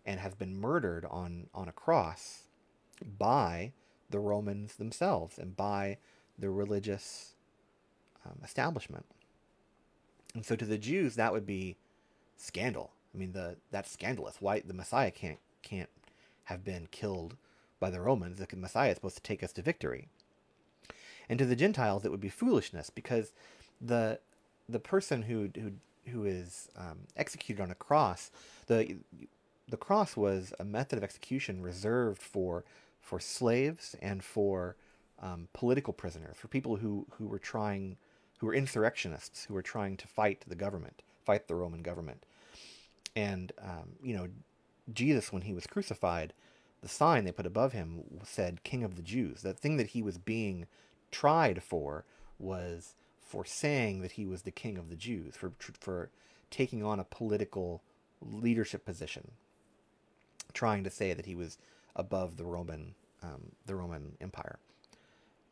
and 0.06 0.20
has 0.20 0.34
been 0.34 0.60
murdered 0.60 1.06
on, 1.10 1.48
on 1.54 1.68
a 1.68 1.72
cross 1.72 2.44
by 3.18 3.72
the 4.10 4.20
Romans 4.20 4.76
themselves 4.76 5.38
and 5.38 5.56
by 5.56 5.98
the 6.38 6.50
religious 6.50 7.34
um, 8.24 8.38
establishment. 8.42 9.06
And 10.34 10.44
so 10.44 10.56
to 10.56 10.64
the 10.64 10.78
Jews, 10.78 11.16
that 11.16 11.32
would 11.32 11.46
be 11.46 11.76
scandal. 12.36 12.92
I 13.14 13.18
mean, 13.18 13.32
the 13.32 13.56
that's 13.70 13.90
scandalous. 13.90 14.36
Why 14.40 14.60
the 14.60 14.74
Messiah 14.74 15.10
can't 15.10 15.38
can't 15.62 15.90
have 16.44 16.64
been 16.64 16.88
killed 16.90 17.36
by 17.80 17.90
the 17.90 18.00
Romans, 18.00 18.38
the 18.38 18.56
Messiah 18.56 18.90
is 18.90 18.96
supposed 18.96 19.16
to 19.16 19.22
take 19.22 19.42
us 19.42 19.52
to 19.52 19.62
victory. 19.62 20.08
And 21.28 21.38
to 21.38 21.46
the 21.46 21.56
Gentiles, 21.56 22.04
it 22.04 22.10
would 22.10 22.20
be 22.20 22.28
foolishness 22.28 22.90
because 22.90 23.32
the 23.80 24.20
the 24.68 24.80
person 24.80 25.22
who 25.22 25.50
who 25.54 25.72
who 26.10 26.24
is 26.24 26.68
um, 26.76 27.00
executed 27.16 27.62
on 27.62 27.70
a 27.70 27.74
cross, 27.74 28.30
the 28.66 28.98
the 29.68 29.76
cross 29.76 30.16
was 30.16 30.52
a 30.58 30.64
method 30.64 30.98
of 30.98 31.04
execution 31.04 31.62
reserved 31.62 32.22
for 32.22 32.64
for 33.00 33.20
slaves 33.20 33.96
and 34.00 34.22
for 34.22 34.76
um, 35.20 35.48
political 35.52 35.92
prisoners, 35.92 36.36
for 36.36 36.48
people 36.48 36.76
who 36.76 37.06
who 37.18 37.26
were 37.26 37.38
trying 37.38 37.96
who 38.38 38.46
were 38.46 38.54
insurrectionists 38.54 39.44
who 39.44 39.54
were 39.54 39.62
trying 39.62 39.96
to 39.96 40.06
fight 40.06 40.44
the 40.46 40.54
government, 40.54 41.02
fight 41.24 41.48
the 41.48 41.54
Roman 41.54 41.82
government. 41.82 42.26
And 43.16 43.52
um, 43.62 43.96
you 44.02 44.16
know, 44.16 44.28
Jesus, 44.92 45.32
when 45.32 45.42
he 45.42 45.54
was 45.54 45.66
crucified, 45.66 46.34
the 46.82 46.88
sign 46.88 47.24
they 47.24 47.32
put 47.32 47.46
above 47.46 47.72
him 47.72 48.02
said 48.24 48.62
King 48.64 48.84
of 48.84 48.96
the 48.96 49.02
Jews. 49.02 49.42
that 49.42 49.58
thing 49.58 49.78
that 49.78 49.88
he 49.88 50.02
was 50.02 50.18
being 50.18 50.66
tried 51.14 51.62
for 51.62 52.04
was 52.40 52.94
for 53.20 53.44
saying 53.44 54.02
that 54.02 54.12
he 54.12 54.26
was 54.26 54.42
the 54.42 54.50
king 54.50 54.76
of 54.76 54.90
the 54.90 54.96
Jews, 54.96 55.36
for, 55.36 55.52
for 55.80 56.10
taking 56.50 56.82
on 56.82 56.98
a 56.98 57.04
political 57.04 57.82
leadership 58.20 58.84
position, 58.84 59.30
trying 60.52 60.82
to 60.82 60.90
say 60.90 61.14
that 61.14 61.26
he 61.26 61.36
was 61.36 61.56
above 61.94 62.36
the 62.36 62.44
Roman, 62.44 62.94
um, 63.22 63.52
the 63.64 63.76
Roman 63.76 64.16
Empire. 64.20 64.58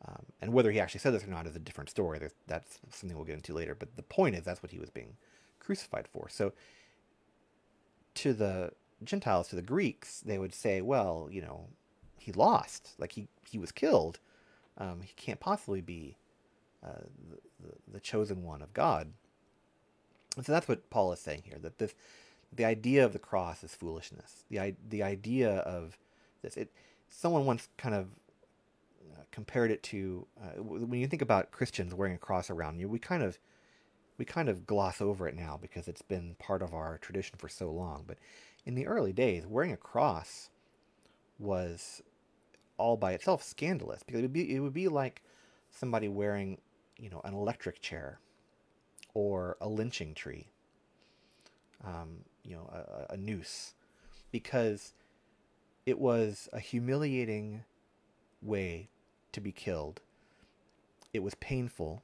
Um, 0.05 0.25
and 0.41 0.51
whether 0.51 0.69
he 0.69 0.81
actually 0.81 0.99
said 0.99 1.13
this 1.13 1.23
or 1.23 1.27
not 1.27 1.47
is 1.47 1.55
a 1.55 1.59
different 1.59 1.89
story. 1.89 2.19
That's 2.45 2.79
something 2.91 3.15
we'll 3.15 3.25
get 3.25 3.35
into 3.35 3.53
later. 3.53 3.73
But 3.73 3.95
the 3.95 4.03
point 4.03 4.35
is, 4.35 4.43
that's 4.43 4.61
what 4.61 4.71
he 4.71 4.79
was 4.79 4.89
being 4.89 5.15
crucified 5.59 6.09
for. 6.09 6.27
So, 6.27 6.51
to 8.15 8.33
the 8.33 8.71
Gentiles, 9.01 9.47
to 9.47 9.55
the 9.55 9.61
Greeks, 9.61 10.19
they 10.19 10.37
would 10.37 10.53
say, 10.53 10.81
well, 10.81 11.29
you 11.31 11.41
know, 11.41 11.67
he 12.17 12.33
lost. 12.33 12.95
Like 12.97 13.13
he, 13.13 13.29
he 13.49 13.57
was 13.57 13.71
killed. 13.71 14.19
Um, 14.77 15.01
he 15.01 15.13
can't 15.15 15.39
possibly 15.39 15.81
be 15.81 16.17
uh, 16.83 17.03
the, 17.29 17.71
the, 17.93 17.99
chosen 17.99 18.43
one 18.43 18.61
of 18.61 18.73
God. 18.73 19.11
And 20.35 20.45
so 20.45 20.51
that's 20.51 20.67
what 20.67 20.89
Paul 20.89 21.13
is 21.13 21.19
saying 21.19 21.43
here 21.45 21.59
that 21.59 21.77
this, 21.77 21.93
the 22.51 22.65
idea 22.65 23.05
of 23.05 23.13
the 23.13 23.19
cross 23.19 23.63
is 23.63 23.75
foolishness. 23.75 24.43
The, 24.49 24.75
the 24.89 25.03
idea 25.03 25.57
of 25.57 25.97
this, 26.41 26.57
it, 26.57 26.71
someone 27.07 27.45
once 27.45 27.69
kind 27.77 27.95
of 27.95 28.07
uh, 29.13 29.21
compared 29.31 29.71
it 29.71 29.83
to 29.83 30.25
uh, 30.41 30.61
when 30.61 30.99
you 30.99 31.07
think 31.07 31.21
about 31.21 31.51
Christians 31.51 31.93
wearing 31.93 32.15
a 32.15 32.19
cross 32.19 32.49
around 32.49 32.79
you, 32.79 32.89
we 32.89 32.99
kind 32.99 33.23
of 33.23 33.37
we 34.17 34.25
kind 34.25 34.49
of 34.49 34.67
gloss 34.67 35.01
over 35.01 35.27
it 35.27 35.35
now 35.35 35.57
because 35.59 35.87
it's 35.87 36.01
been 36.01 36.35
part 36.39 36.61
of 36.61 36.73
our 36.73 36.97
tradition 36.99 37.37
for 37.37 37.49
so 37.49 37.71
long. 37.71 38.03
But 38.05 38.17
in 38.65 38.75
the 38.75 38.87
early 38.87 39.13
days, 39.13 39.45
wearing 39.47 39.71
a 39.71 39.77
cross 39.77 40.49
was 41.39 42.01
all 42.77 42.97
by 42.97 43.13
itself 43.13 43.43
scandalous 43.43 44.03
because 44.03 44.19
it 44.19 44.23
would 44.23 44.33
be 44.33 44.55
it 44.55 44.59
would 44.59 44.73
be 44.73 44.87
like 44.87 45.21
somebody 45.69 46.07
wearing, 46.07 46.57
you 46.97 47.09
know, 47.09 47.21
an 47.23 47.33
electric 47.33 47.81
chair 47.81 48.19
or 49.13 49.57
a 49.61 49.67
lynching 49.67 50.13
tree, 50.13 50.47
um, 51.83 52.19
you 52.43 52.55
know, 52.55 52.69
a, 52.71 53.13
a 53.13 53.17
noose, 53.17 53.73
because 54.31 54.93
it 55.85 55.99
was 55.99 56.49
a 56.53 56.59
humiliating 56.59 57.63
way 58.41 58.89
to 59.31 59.41
be 59.41 59.51
killed. 59.51 60.01
It 61.13 61.21
was 61.21 61.35
painful. 61.35 62.01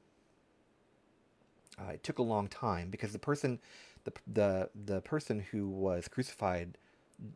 Uh, 1.79 1.93
it 1.93 2.03
took 2.03 2.19
a 2.19 2.23
long 2.23 2.47
time 2.47 2.89
because 2.89 3.13
the 3.13 3.19
person 3.19 3.59
the 4.03 4.13
the 4.27 4.69
the 4.85 5.01
person 5.01 5.39
who 5.51 5.67
was 5.67 6.07
crucified 6.07 6.77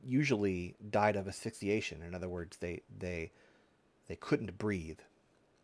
usually 0.06 0.76
died 0.90 1.16
of 1.16 1.28
asphyxiation. 1.28 2.02
In 2.02 2.16
other 2.16 2.30
words, 2.30 2.58
they 2.58 2.82
they 2.98 3.32
they 4.08 4.16
couldn't 4.16 4.58
breathe. 4.58 5.00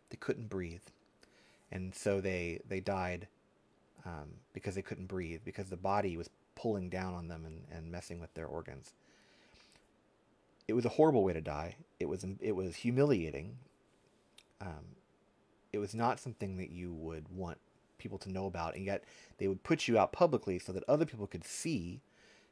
They 0.10 0.18
couldn't 0.18 0.50
breathe, 0.50 0.84
and 1.72 1.94
so 1.94 2.22
they 2.22 2.62
they 2.68 2.80
died 2.80 3.28
um, 4.06 4.30
because 4.54 4.76
they 4.76 4.82
couldn't 4.82 5.08
breathe 5.08 5.42
because 5.46 5.70
the 5.70 5.78
body 5.78 6.18
was 6.18 6.30
pulling 6.56 6.90
down 6.90 7.14
on 7.14 7.28
them 7.28 7.46
and, 7.46 7.62
and 7.72 7.92
messing 7.92 8.20
with 8.20 8.34
their 8.34 8.48
organs. 8.48 8.94
It 10.68 10.74
was 10.74 10.86
a 10.86 10.90
horrible 10.90 11.24
way 11.24 11.34
to 11.34 11.42
die. 11.42 11.76
It 12.00 12.08
was 12.08 12.26
it 12.42 12.56
was 12.56 12.76
humiliating. 12.76 13.58
Um, 14.62 14.96
it 15.72 15.78
was 15.80 15.96
not 15.96 16.20
something 16.20 16.58
that 16.58 16.70
you 16.72 16.94
would 16.94 17.26
want 17.30 17.60
people 17.98 18.18
to 18.20 18.32
know 18.32 18.46
about, 18.46 18.76
and 18.76 18.86
yet 18.86 19.04
they 19.38 19.48
would 19.48 19.64
put 19.64 19.88
you 19.88 19.98
out 19.98 20.12
publicly 20.12 20.60
so 20.60 20.72
that 20.72 20.84
other 20.88 21.06
people 21.06 21.28
could 21.28 21.46
see, 21.46 22.02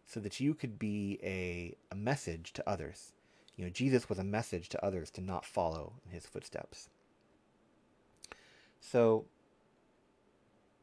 so 0.08 0.22
that 0.22 0.40
you 0.40 0.54
could 0.54 0.80
be 0.80 1.20
a, 1.22 1.76
a 1.92 1.96
message 1.96 2.54
to 2.54 2.68
others. 2.68 3.12
You 3.58 3.66
know, 3.66 3.70
Jesus 3.70 4.08
was 4.08 4.18
a 4.18 4.24
message 4.24 4.70
to 4.70 4.84
others 4.84 5.12
to 5.12 5.22
not 5.22 5.46
follow 5.46 5.94
in 6.06 6.12
his 6.12 6.26
footsteps. 6.26 6.90
So 8.80 9.26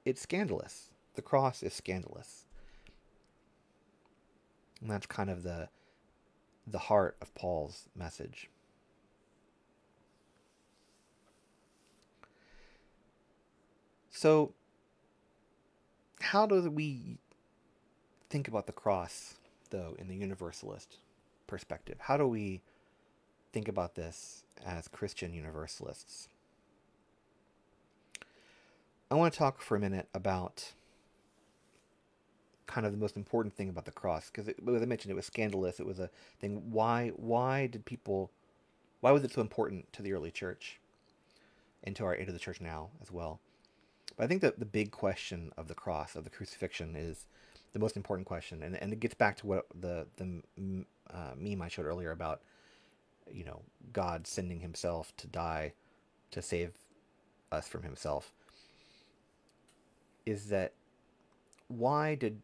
it's 0.04 0.20
scandalous. 0.20 0.90
The 1.14 1.22
cross 1.22 1.62
is 1.62 1.72
scandalous. 1.72 2.44
And 4.80 4.90
that's 4.90 5.06
kind 5.06 5.30
of 5.30 5.42
the 5.42 5.68
the 6.66 6.78
heart 6.78 7.16
of 7.20 7.34
Paul's 7.34 7.88
message. 7.94 8.48
So, 14.10 14.54
how 16.20 16.46
do 16.46 16.70
we 16.70 17.18
think 18.34 18.48
about 18.48 18.66
the 18.66 18.72
cross, 18.72 19.34
though, 19.70 19.94
in 19.96 20.08
the 20.08 20.16
universalist 20.16 20.96
perspective? 21.46 21.98
How 22.00 22.16
do 22.16 22.26
we 22.26 22.62
think 23.52 23.68
about 23.68 23.94
this 23.94 24.42
as 24.66 24.88
Christian 24.88 25.32
universalists? 25.32 26.28
I 29.08 29.14
want 29.14 29.32
to 29.32 29.38
talk 29.38 29.62
for 29.62 29.76
a 29.76 29.78
minute 29.78 30.08
about 30.12 30.72
kind 32.66 32.84
of 32.84 32.90
the 32.90 32.98
most 32.98 33.16
important 33.16 33.54
thing 33.54 33.68
about 33.68 33.84
the 33.84 33.92
cross 33.92 34.32
because 34.32 34.48
as 34.48 34.82
I 34.82 34.84
mentioned, 34.84 35.12
it 35.12 35.14
was 35.14 35.26
scandalous. 35.26 35.78
It 35.78 35.86
was 35.86 36.00
a 36.00 36.10
thing. 36.40 36.72
Why? 36.72 37.12
Why 37.14 37.68
did 37.68 37.84
people? 37.84 38.32
Why 39.00 39.12
was 39.12 39.22
it 39.22 39.32
so 39.32 39.42
important 39.42 39.92
to 39.92 40.02
the 40.02 40.12
early 40.12 40.32
church, 40.32 40.80
and 41.84 41.94
to 41.94 42.04
our 42.04 42.14
into 42.14 42.32
the 42.32 42.40
church 42.40 42.60
now 42.60 42.88
as 43.00 43.12
well? 43.12 43.38
But 44.16 44.24
I 44.24 44.26
think 44.26 44.40
that 44.40 44.58
the 44.58 44.66
big 44.66 44.90
question 44.90 45.52
of 45.56 45.68
the 45.68 45.74
cross, 45.74 46.16
of 46.16 46.24
the 46.24 46.30
crucifixion, 46.30 46.96
is 46.96 47.26
the 47.74 47.80
most 47.80 47.96
important 47.96 48.26
question, 48.26 48.62
and 48.62 48.76
and 48.76 48.92
it 48.92 49.00
gets 49.00 49.14
back 49.14 49.36
to 49.38 49.46
what 49.46 49.66
the 49.78 50.06
the 50.16 50.40
uh, 51.12 51.32
meme 51.36 51.60
I 51.60 51.68
showed 51.68 51.84
earlier 51.84 52.12
about, 52.12 52.40
you 53.30 53.44
know, 53.44 53.60
God 53.92 54.26
sending 54.26 54.60
Himself 54.60 55.12
to 55.18 55.26
die, 55.26 55.74
to 56.30 56.40
save 56.40 56.72
us 57.52 57.68
from 57.68 57.82
Himself. 57.82 58.32
Is 60.24 60.48
that 60.48 60.72
why 61.68 62.14
did 62.14 62.40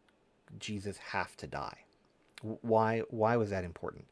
Jesus 0.58 0.98
have 0.98 1.36
to 1.38 1.46
die? 1.46 1.78
Why 2.42 3.00
why 3.08 3.36
was 3.36 3.50
that 3.50 3.64
important? 3.64 4.06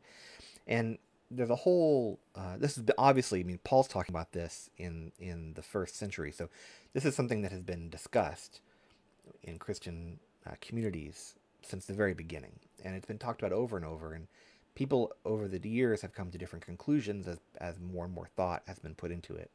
And 0.66 0.98
there's 1.30 1.50
a 1.50 1.56
whole. 1.56 2.20
Uh, 2.34 2.56
this 2.58 2.78
is 2.78 2.84
obviously. 2.96 3.40
I 3.40 3.42
mean, 3.42 3.58
Paul's 3.64 3.88
talking 3.88 4.14
about 4.14 4.32
this 4.32 4.70
in 4.78 5.10
in 5.18 5.54
the 5.54 5.62
first 5.62 5.96
century, 5.96 6.30
so 6.30 6.48
this 6.92 7.04
is 7.04 7.16
something 7.16 7.42
that 7.42 7.50
has 7.50 7.62
been 7.62 7.90
discussed 7.90 8.60
in 9.42 9.58
Christian 9.58 10.20
uh, 10.48 10.54
communities 10.60 11.34
since 11.62 11.84
the 11.84 11.92
very 11.92 12.14
beginning, 12.14 12.52
and 12.84 12.94
it's 12.94 13.06
been 13.06 13.18
talked 13.18 13.40
about 13.40 13.52
over 13.52 13.76
and 13.76 13.84
over. 13.84 14.14
And 14.14 14.26
people 14.74 15.12
over 15.24 15.48
the 15.48 15.68
years 15.68 16.02
have 16.02 16.14
come 16.14 16.30
to 16.30 16.38
different 16.38 16.64
conclusions 16.64 17.26
as 17.26 17.38
as 17.60 17.78
more 17.78 18.04
and 18.04 18.14
more 18.14 18.28
thought 18.36 18.62
has 18.66 18.78
been 18.78 18.94
put 18.94 19.10
into 19.10 19.34
it. 19.34 19.50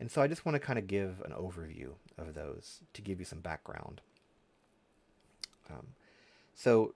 And 0.00 0.10
so 0.10 0.20
I 0.20 0.26
just 0.26 0.44
want 0.44 0.54
to 0.54 0.58
kind 0.58 0.78
of 0.78 0.86
give 0.86 1.22
an 1.24 1.32
overview 1.32 1.92
of 2.18 2.34
those 2.34 2.80
to 2.94 3.02
give 3.02 3.20
you 3.20 3.24
some 3.24 3.40
background. 3.40 4.00
Um, 5.70 5.86
so, 6.54 6.94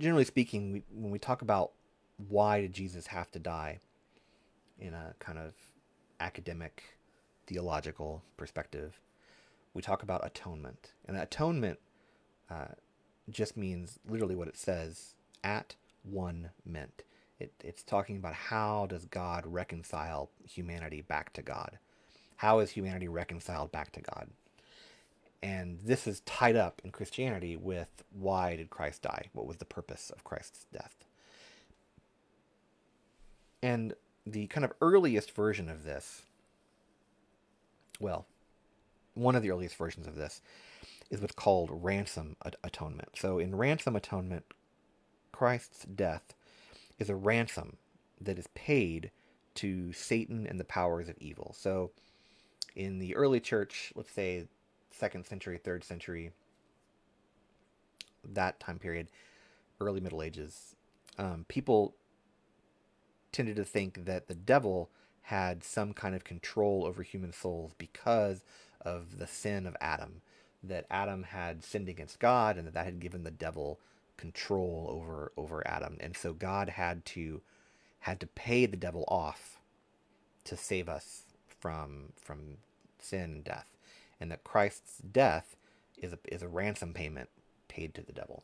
generally 0.00 0.24
speaking, 0.24 0.72
we, 0.72 0.82
when 0.92 1.10
we 1.10 1.18
talk 1.18 1.42
about 1.42 1.72
why 2.28 2.60
did 2.60 2.72
Jesus 2.72 3.06
have 3.08 3.30
to 3.32 3.38
die 3.38 3.80
in 4.78 4.94
a 4.94 5.14
kind 5.18 5.38
of 5.38 5.54
academic, 6.20 6.82
theological 7.46 8.22
perspective, 8.36 9.00
we 9.74 9.82
talk 9.82 10.02
about 10.02 10.24
atonement. 10.24 10.92
And 11.06 11.16
atonement 11.16 11.80
uh, 12.50 12.74
just 13.28 13.56
means 13.56 13.98
literally 14.08 14.36
what 14.36 14.48
it 14.48 14.56
says 14.56 15.14
at 15.42 15.74
one 16.02 16.50
meant. 16.64 17.02
It, 17.40 17.52
it's 17.62 17.82
talking 17.82 18.16
about 18.16 18.34
how 18.34 18.86
does 18.86 19.04
God 19.04 19.44
reconcile 19.46 20.30
humanity 20.48 21.00
back 21.00 21.32
to 21.34 21.42
God? 21.42 21.78
How 22.36 22.60
is 22.60 22.70
humanity 22.70 23.08
reconciled 23.08 23.72
back 23.72 23.92
to 23.92 24.00
God? 24.00 24.28
And 25.42 25.78
this 25.84 26.06
is 26.06 26.20
tied 26.20 26.56
up 26.56 26.80
in 26.84 26.90
Christianity 26.90 27.56
with 27.56 28.02
why 28.12 28.56
did 28.56 28.70
Christ 28.70 29.02
die? 29.02 29.28
What 29.32 29.46
was 29.46 29.58
the 29.58 29.64
purpose 29.64 30.10
of 30.10 30.24
Christ's 30.24 30.66
death? 30.72 31.04
And 33.62 33.94
the 34.26 34.46
kind 34.46 34.64
of 34.64 34.72
earliest 34.80 35.32
version 35.32 35.68
of 35.68 35.84
this, 35.84 36.22
well, 38.00 38.26
one 39.14 39.34
of 39.34 39.42
the 39.42 39.50
earliest 39.50 39.76
versions 39.76 40.06
of 40.06 40.16
this 40.16 40.40
is 41.10 41.20
what's 41.20 41.34
called 41.34 41.70
ransom 41.72 42.36
atonement. 42.62 43.10
So 43.14 43.38
in 43.38 43.54
ransom 43.54 43.96
atonement, 43.96 44.44
Christ's 45.32 45.84
death 45.84 46.34
is 46.98 47.08
a 47.08 47.14
ransom 47.14 47.76
that 48.20 48.38
is 48.38 48.46
paid 48.54 49.10
to 49.56 49.92
Satan 49.92 50.46
and 50.46 50.58
the 50.58 50.64
powers 50.64 51.08
of 51.08 51.16
evil. 51.18 51.54
So 51.56 51.92
in 52.74 52.98
the 52.98 53.14
early 53.14 53.40
church, 53.40 53.92
let's 53.94 54.10
say 54.10 54.46
second 54.90 55.26
century, 55.26 55.58
third 55.58 55.84
century, 55.84 56.32
that 58.24 58.58
time 58.58 58.78
period, 58.78 59.08
early 59.80 60.00
Middle 60.00 60.22
Ages, 60.22 60.74
um, 61.18 61.44
people 61.48 61.94
tended 63.32 63.56
to 63.56 63.64
think 63.64 64.04
that 64.06 64.28
the 64.28 64.34
devil 64.34 64.90
had 65.22 65.64
some 65.64 65.92
kind 65.92 66.14
of 66.14 66.24
control 66.24 66.84
over 66.84 67.02
human 67.02 67.32
souls 67.32 67.72
because 67.78 68.44
of 68.84 69.18
the 69.18 69.26
sin 69.26 69.66
of 69.66 69.76
Adam. 69.80 70.22
That 70.62 70.86
Adam 70.90 71.24
had 71.24 71.62
sinned 71.62 71.88
against 71.90 72.18
God, 72.18 72.56
and 72.56 72.66
that 72.66 72.74
that 72.74 72.86
had 72.86 73.00
given 73.00 73.22
the 73.22 73.30
devil 73.30 73.80
control 74.16 74.88
over 74.90 75.32
over 75.36 75.66
Adam, 75.66 75.96
and 76.00 76.16
so 76.16 76.32
God 76.32 76.70
had 76.70 77.04
to 77.06 77.42
had 78.00 78.20
to 78.20 78.26
pay 78.26 78.66
the 78.66 78.76
devil 78.76 79.04
off 79.08 79.60
to 80.44 80.56
save 80.56 80.88
us 80.88 81.24
from 81.60 82.12
from 82.16 82.58
sin 82.98 83.20
and 83.20 83.44
death, 83.44 83.76
and 84.20 84.30
that 84.30 84.44
Christ's 84.44 84.98
death 84.98 85.56
is 85.98 86.12
a 86.12 86.18
is 86.28 86.42
a 86.42 86.48
ransom 86.48 86.94
payment 86.94 87.28
paid 87.68 87.94
to 87.94 88.02
the 88.02 88.12
devil. 88.12 88.42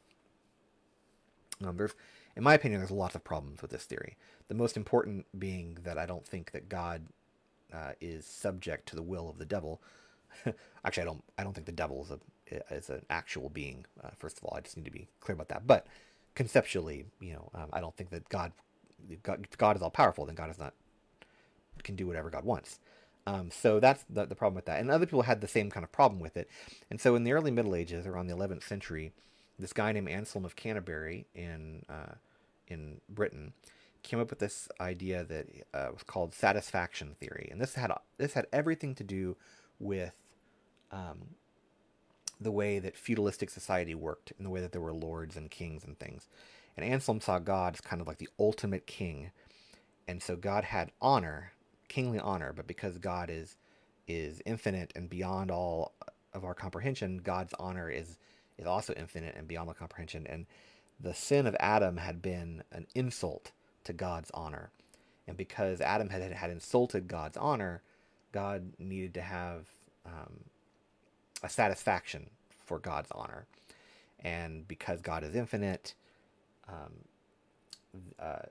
Um, 1.65 1.77
there's, 1.77 1.95
in 2.37 2.43
my 2.43 2.55
opinion, 2.55 2.81
there's 2.81 2.91
lots 2.91 3.15
of 3.15 3.25
problems 3.25 3.63
with 3.63 3.71
this 3.71 3.85
theory. 3.85 4.17
The 4.49 4.55
most 4.55 4.77
important 4.77 5.27
being 5.39 5.79
that 5.85 5.99
I 5.99 6.07
don't 6.07 6.27
think 6.27 6.53
that 6.53 6.69
God 6.69 7.07
uh, 7.73 7.93
is 8.01 8.25
subject 8.27 8.89
to 8.89 8.97
the 8.97 9.03
will 9.03 9.29
of 9.29 9.39
the 9.39 9.45
devil. 9.45 9.81
Actually, 10.85 11.03
I 11.03 11.07
don't. 11.07 11.25
I 11.39 11.45
don't 11.45 11.53
think 11.53 11.67
the 11.67 11.73
devil 11.73 12.03
is 12.03 12.11
a 12.11 12.75
is 12.75 12.91
an 12.91 13.05
actual 13.11 13.49
being. 13.49 13.87
Uh, 14.03 14.11
first 14.19 14.39
of 14.39 14.45
all, 14.45 14.57
I 14.57 14.61
just 14.61 14.77
need 14.77 14.85
to 14.87 14.91
be 14.91 15.09
clear 15.21 15.35
about 15.35 15.49
that. 15.49 15.67
But 15.67 15.87
conceptually, 16.35 17.07
you 17.21 17.35
know, 17.35 17.51
um, 17.55 17.69
I 17.73 17.81
don't 17.81 17.97
think 17.97 18.11
that 18.11 18.29
God, 18.29 18.53
God, 19.23 19.47
God 19.57 19.77
is 19.77 19.83
all 19.83 19.91
powerful. 19.91 20.27
Then 20.27 20.35
God 20.35 20.51
is 20.51 20.59
not 20.59 20.75
can 21.83 21.97
do 21.97 22.07
whatever 22.07 22.31
God 22.31 22.45
wants. 22.45 22.79
Um, 23.27 23.51
so 23.51 23.81
that's 23.81 24.05
the, 24.09 24.27
the 24.27 24.35
problem 24.35 24.55
with 24.55 24.67
that. 24.67 24.81
And 24.81 24.91
other 24.91 25.07
people 25.07 25.23
had 25.23 25.41
the 25.41 25.49
same 25.49 25.71
kind 25.71 25.85
of 25.85 25.93
problem 25.93 26.21
with 26.21 26.37
it. 26.37 26.49
And 26.91 27.01
so 27.01 27.15
in 27.15 27.25
the 27.25 27.33
early 27.33 27.51
Middle 27.51 27.75
Ages, 27.75 28.07
around 28.07 28.27
the 28.27 28.35
11th 28.35 28.65
century, 28.65 29.13
this 29.59 29.73
guy 29.73 29.93
named 29.93 30.09
Anselm 30.09 30.45
of 30.45 30.57
Canterbury 30.57 31.27
in 31.35 31.85
uh, 31.89 32.15
in 32.69 33.01
Britain 33.09 33.53
came 34.03 34.19
up 34.19 34.31
with 34.31 34.39
this 34.39 34.69
idea 34.81 35.25
that 35.25 35.47
uh, 35.75 35.89
was 35.93 36.03
called 36.03 36.35
satisfaction 36.35 37.15
theory, 37.21 37.49
and 37.51 37.61
this 37.61 37.75
had 37.75 37.93
this 38.17 38.33
had 38.33 38.47
everything 38.53 38.95
to 38.95 39.05
do 39.05 39.37
with 39.79 40.15
um, 40.93 41.35
the 42.41 42.53
way 42.53 42.79
that 42.79 42.97
feudalistic 42.97 43.51
society 43.51 43.95
worked, 43.95 44.33
and 44.37 44.47
the 44.47 44.51
way 44.51 44.61
that 44.61 44.73
there 44.73 44.81
were 44.81 44.93
lords 44.93 45.37
and 45.37 45.51
kings 45.51 45.85
and 45.85 45.99
things. 45.99 46.29
And 46.77 46.87
Anselm 46.87 47.21
saw 47.21 47.39
God 47.39 47.75
as 47.75 47.81
kind 47.81 48.01
of 48.01 48.09
like 48.09 48.19
the 48.19 48.29
ultimate 48.39 48.87
king, 48.87 49.31
and 50.09 50.23
so 50.23 50.37
God 50.37 50.65
had 50.65 50.93
honor, 51.01 51.53
kingly 51.89 52.19
honor, 52.19 52.53
but 52.53 52.67
because 52.67 52.99
God 52.99 53.31
is 53.31 53.57
is 54.09 54.43
infinite 54.45 54.93
and 54.97 55.09
beyond 55.09 55.51
all 55.51 55.93
of 56.33 56.45
our 56.45 56.55
comprehension, 56.55 57.19
God's 57.19 57.55
honor 57.59 57.91
is 57.91 58.19
is 58.59 58.67
also 58.67 58.93
infinite 58.95 59.35
and 59.37 59.49
beyond 59.49 59.69
our 59.69 59.75
comprehension. 59.75 60.27
And 60.27 60.47
the 60.99 61.15
sin 61.15 61.47
of 61.47 61.57
Adam 61.59 61.97
had 61.97 62.21
been 62.21 62.63
an 62.73 62.87
insult 62.95 63.53
to 63.85 63.93
God's 63.93 64.31
honor. 64.35 64.71
And 65.27 65.37
because 65.37 65.81
Adam 65.81 66.11
had, 66.11 66.33
had 66.33 66.51
insulted 66.51 67.09
God's 67.09 67.37
honor, 67.37 67.83
God 68.33 68.73
needed 68.79 69.15
to 69.15 69.23
have 69.23 69.67
um, 70.05 70.45
a 71.43 71.49
satisfaction 71.49 72.31
for 72.65 72.79
God's 72.79 73.11
honor. 73.13 73.47
And 74.21 74.69
because 74.69 75.01
God 75.01 75.25
is 75.25 75.35
infinite, 75.35 75.95
um, 76.69 76.93
uh, 78.19 78.47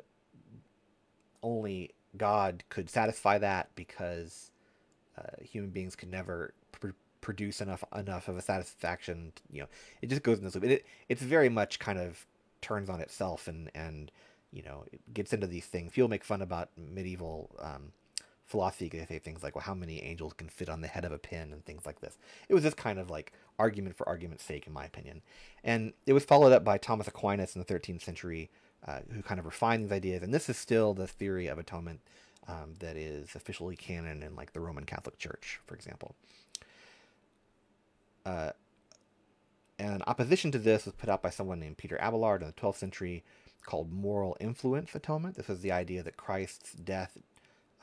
only 1.44 1.92
God 2.18 2.64
could 2.70 2.90
satisfy 2.90 3.38
that 3.38 3.70
because 3.76 4.52
uh, 5.18 5.42
human 5.42 5.70
beings 5.70 5.96
could 5.96 6.10
never 6.10 6.54
pr- 6.72 6.90
produce 7.22 7.62
enough 7.62 7.84
enough 7.96 8.28
of 8.28 8.38
a 8.38 8.42
satisfaction. 8.42 9.32
You 9.52 9.62
know, 9.62 9.68
it 10.02 10.10
just 10.10 10.24
goes 10.24 10.40
in 10.40 10.44
this 10.44 10.56
loop. 10.56 10.66
It, 10.66 10.86
it's 11.08 11.22
very 11.22 11.50
much 11.50 11.80
kind 11.80 12.00
of 12.00 12.26
turns 12.62 12.90
on 12.90 13.00
itself 13.00 13.48
and 13.48 13.72
and 13.74 14.12
you 14.52 14.62
know 14.64 14.84
it 14.92 15.02
gets 15.14 15.34
into 15.34 15.48
these 15.48 15.66
things. 15.66 15.94
People 15.94 16.10
make 16.10 16.24
fun 16.24 16.42
about 16.42 16.70
medieval 16.78 17.50
um, 17.60 17.92
philosophy. 18.50 18.90
They 18.90 19.06
say 19.06 19.20
things 19.20 19.44
like, 19.44 19.56
"Well, 19.56 19.64
how 19.64 19.74
many 19.74 20.02
angels 20.04 20.34
can 20.34 20.50
fit 20.50 20.70
on 20.70 20.82
the 20.82 20.88
head 20.88 21.06
of 21.06 21.12
a 21.12 21.18
pin?" 21.18 21.54
and 21.54 21.64
things 21.64 21.86
like 21.86 22.02
this. 22.02 22.18
It 22.50 22.54
was 22.54 22.64
this 22.64 22.74
kind 22.74 23.00
of 23.00 23.10
like 23.10 23.32
argument 23.58 23.96
for 23.96 24.08
argument's 24.08 24.44
sake, 24.44 24.68
in 24.68 24.74
my 24.74 24.86
opinion. 24.86 25.22
And 25.64 25.94
it 26.06 26.14
was 26.14 26.26
followed 26.26 26.52
up 26.52 26.64
by 26.64 26.78
Thomas 26.78 27.08
Aquinas 27.08 27.56
in 27.56 27.60
the 27.62 27.66
13th 27.66 28.02
century, 28.02 28.50
uh, 28.88 29.00
who 29.12 29.22
kind 29.22 29.40
of 29.40 29.46
refined 29.46 29.86
these 29.86 29.92
ideas. 29.92 30.24
And 30.24 30.34
this 30.34 30.50
is 30.50 30.58
still 30.58 30.94
the 30.94 31.08
theory 31.08 31.48
of 31.48 31.58
atonement 31.58 32.02
um, 32.48 32.76
that 32.80 32.98
is 32.98 33.36
officially 33.36 33.76
canon 33.76 34.24
in 34.24 34.36
like 34.36 34.54
the 34.54 34.60
Roman 34.60 34.86
Catholic 34.86 35.18
Church, 35.18 35.60
for 35.66 35.76
example. 35.76 36.16
Uh, 38.26 38.52
and 39.78 40.04
opposition 40.08 40.52
to 40.52 40.60
this 40.60 40.86
was 40.86 40.96
put 40.96 41.10
out 41.10 41.22
by 41.22 41.30
someone 41.30 41.60
named 41.60 41.78
Peter 41.78 41.98
Abelard 42.02 42.42
in 42.42 42.48
the 42.48 42.54
12th 42.54 42.76
century 42.76 43.24
called 43.66 43.92
moral 43.92 44.36
influence 44.40 44.94
atonement. 44.96 45.36
This 45.36 45.50
is 45.50 45.62
the 45.62 45.72
idea 45.72 46.04
that 46.04 46.18
Christ's 46.18 46.74
death 46.74 47.18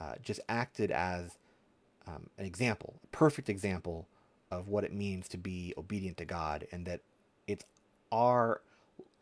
uh, 0.01 0.15
just 0.23 0.41
acted 0.49 0.91
as 0.91 1.39
um, 2.07 2.29
an 2.39 2.45
example, 2.45 2.95
a 3.05 3.07
perfect 3.09 3.49
example 3.49 4.07
of 4.51 4.69
what 4.69 4.85
it 4.85 4.93
means 4.93 5.29
to 5.29 5.39
be 5.39 5.75
obedient 5.77 6.17
to 6.19 6.25
God, 6.25 6.67
and 6.71 6.87
that 6.87 7.01
it's 7.47 7.65
our 8.13 8.61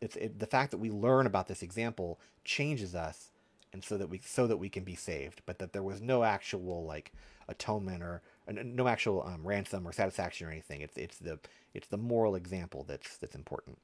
it's 0.01 0.15
it, 0.17 0.39
the 0.39 0.45
fact 0.45 0.71
that 0.71 0.77
we 0.77 0.89
learn 0.89 1.25
about 1.25 1.47
this 1.47 1.63
example 1.63 2.19
changes 2.43 2.93
us, 2.93 3.31
and 3.73 3.83
so 3.83 3.97
that 3.97 4.09
we 4.09 4.19
so 4.23 4.47
that 4.47 4.57
we 4.57 4.69
can 4.69 4.83
be 4.83 4.95
saved. 4.95 5.41
But 5.45 5.59
that 5.59 5.73
there 5.73 5.83
was 5.83 6.01
no 6.01 6.23
actual 6.23 6.85
like 6.85 7.11
atonement 7.47 8.03
or 8.03 8.21
no 8.47 8.87
actual 8.87 9.23
um, 9.25 9.45
ransom 9.45 9.87
or 9.87 9.91
satisfaction 9.91 10.47
or 10.47 10.51
anything. 10.51 10.81
It's 10.81 10.97
it's 10.97 11.17
the 11.17 11.39
it's 11.73 11.87
the 11.87 11.97
moral 11.97 12.35
example 12.35 12.85
that's 12.87 13.17
that's 13.17 13.35
important. 13.35 13.79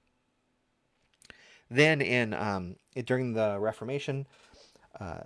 Then 1.69 2.01
in 2.01 2.33
um, 2.33 2.75
during 3.05 3.33
the 3.33 3.57
Reformation, 3.59 4.27
uh, 4.99 5.21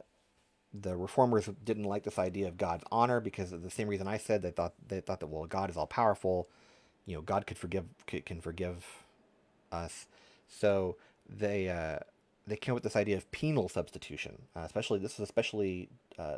the 0.81 0.95
reformers 0.95 1.49
didn't 1.63 1.83
like 1.83 2.03
this 2.03 2.19
idea 2.19 2.47
of 2.47 2.57
God's 2.57 2.83
honor 2.91 3.19
because 3.19 3.51
of 3.51 3.63
the 3.63 3.69
same 3.69 3.87
reason 3.87 4.07
I 4.07 4.17
said 4.17 4.41
they 4.41 4.51
thought 4.51 4.73
they 4.87 4.99
thought 4.99 5.19
that 5.19 5.27
well 5.27 5.45
God 5.45 5.69
is 5.69 5.77
all 5.77 5.87
powerful, 5.87 6.47
you 7.05 7.15
know 7.15 7.21
God 7.21 7.47
could 7.47 7.57
forgive 7.57 7.85
can 8.07 8.41
forgive 8.41 8.85
us. 9.71 10.07
So 10.47 10.97
they 11.29 11.69
uh, 11.69 11.99
they 12.47 12.55
came 12.55 12.73
up 12.73 12.77
with 12.77 12.83
this 12.83 12.95
idea 12.95 13.17
of 13.17 13.29
penal 13.31 13.69
substitution. 13.69 14.43
Uh, 14.55 14.61
especially 14.61 14.99
this 14.99 15.13
is 15.13 15.19
especially 15.19 15.89
uh, 16.17 16.37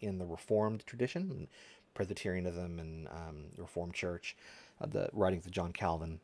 in 0.00 0.18
the 0.18 0.26
Reformed 0.26 0.84
tradition, 0.86 1.48
Presbyterianism 1.94 2.78
and 2.78 3.08
um, 3.08 3.44
Reformed 3.56 3.94
Church, 3.94 4.36
uh, 4.80 4.86
the 4.86 5.08
writings 5.12 5.46
of 5.46 5.52
John 5.52 5.72
Calvin. 5.72 6.20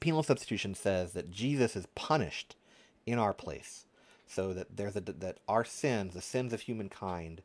Penal 0.00 0.22
substitution 0.22 0.74
says 0.74 1.12
that 1.12 1.30
Jesus 1.30 1.76
is 1.76 1.86
punished 1.94 2.56
in 3.04 3.18
our 3.18 3.34
place, 3.34 3.84
so 4.32 4.52
that 4.52 4.76
there's 4.76 4.96
a 4.96 5.00
that 5.00 5.38
our 5.48 5.64
sins, 5.64 6.14
the 6.14 6.22
sins 6.22 6.52
of 6.52 6.62
humankind, 6.62 7.42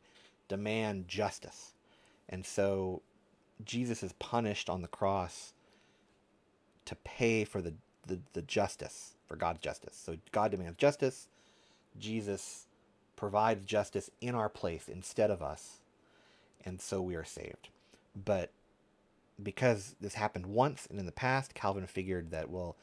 demand 0.48 1.08
justice, 1.08 1.74
and 2.28 2.44
so 2.46 3.02
Jesus 3.64 4.02
is 4.02 4.12
punished 4.14 4.70
on 4.70 4.82
the 4.82 4.88
cross 4.88 5.52
to 6.84 6.94
pay 6.96 7.44
for 7.44 7.60
the, 7.60 7.74
the, 8.06 8.20
the 8.32 8.42
justice, 8.42 9.14
for 9.26 9.36
God's 9.36 9.60
justice. 9.60 10.00
So 10.02 10.16
God 10.32 10.50
demands 10.50 10.78
justice. 10.78 11.28
Jesus 11.98 12.66
provides 13.16 13.64
justice 13.64 14.10
in 14.20 14.34
our 14.34 14.48
place 14.48 14.88
instead 14.88 15.30
of 15.30 15.42
us. 15.42 15.78
And 16.64 16.80
so 16.80 17.02
we 17.02 17.14
are 17.14 17.24
saved. 17.24 17.68
But 18.14 18.52
because 19.42 19.96
this 20.00 20.14
happened 20.14 20.46
once 20.46 20.86
and 20.88 20.98
in 20.98 21.06
the 21.06 21.12
past, 21.12 21.54
Calvin 21.54 21.86
figured 21.86 22.30
that, 22.30 22.48
well, 22.48 22.76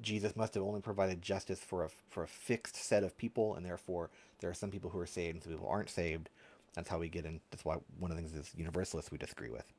Jesus 0.00 0.36
must 0.36 0.54
have 0.54 0.62
only 0.62 0.80
provided 0.80 1.22
justice 1.22 1.60
for 1.60 1.84
a, 1.84 1.88
for 2.10 2.22
a 2.24 2.28
fixed 2.28 2.76
set 2.76 3.04
of 3.04 3.16
people, 3.16 3.54
and 3.54 3.64
therefore 3.64 4.10
there 4.40 4.50
are 4.50 4.54
some 4.54 4.70
people 4.70 4.90
who 4.90 4.98
are 4.98 5.06
saved 5.06 5.36
and 5.36 5.42
some 5.42 5.52
people 5.52 5.68
aren't 5.68 5.90
saved. 5.90 6.28
That's 6.74 6.88
how 6.88 6.98
we 6.98 7.08
get 7.08 7.24
in. 7.24 7.40
That's 7.50 7.64
why 7.64 7.76
one 7.98 8.10
of 8.10 8.16
the 8.16 8.22
things 8.22 8.34
is 8.34 8.52
universalists 8.56 9.12
we 9.12 9.18
disagree 9.18 9.50
with 9.50 9.72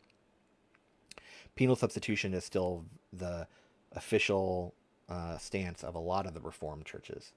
penal 1.56 1.76
substitution 1.76 2.34
is 2.34 2.44
still 2.44 2.86
the 3.12 3.48
official 3.94 4.74
uh, 5.10 5.38
stance 5.38 5.84
of 5.84 5.96
a 5.96 6.00
lot 6.00 6.26
of 6.26 6.34
the 6.34 6.42
Reformed 6.42 6.86
churches. 6.86 7.32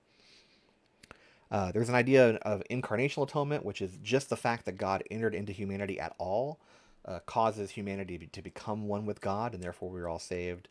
Uh, 1.50 1.72
there's 1.72 1.88
an 1.88 1.94
idea 1.94 2.34
of 2.36 2.62
incarnational 2.70 3.26
atonement, 3.26 3.64
which 3.64 3.80
is 3.80 3.92
just 4.02 4.28
the 4.28 4.36
fact 4.36 4.66
that 4.66 4.76
God 4.76 5.02
entered 5.10 5.34
into 5.34 5.52
humanity 5.52 5.98
at 5.98 6.14
all 6.18 6.58
uh, 7.06 7.20
causes 7.24 7.70
humanity 7.70 8.28
to 8.30 8.42
become 8.42 8.86
one 8.86 9.06
with 9.06 9.20
God, 9.22 9.54
and 9.54 9.62
therefore 9.62 9.88
we're 9.88 10.08
all 10.08 10.18
saved. 10.18 10.68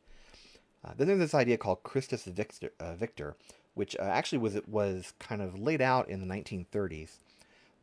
Uh, 0.86 0.92
then 0.96 1.08
there's 1.08 1.20
this 1.20 1.34
idea 1.34 1.58
called 1.58 1.84
Christus 1.84 2.24
Victor, 2.26 2.72
uh, 2.80 2.96
Victor 2.96 3.36
which 3.78 3.96
uh, 3.98 4.04
actually 4.04 4.40
was 4.40 4.60
was 4.68 5.14
kind 5.20 5.42
of 5.42 5.60
laid 5.60 5.82
out 5.82 6.10
in 6.10 6.20
the 6.20 6.26
1930s, 6.26 7.12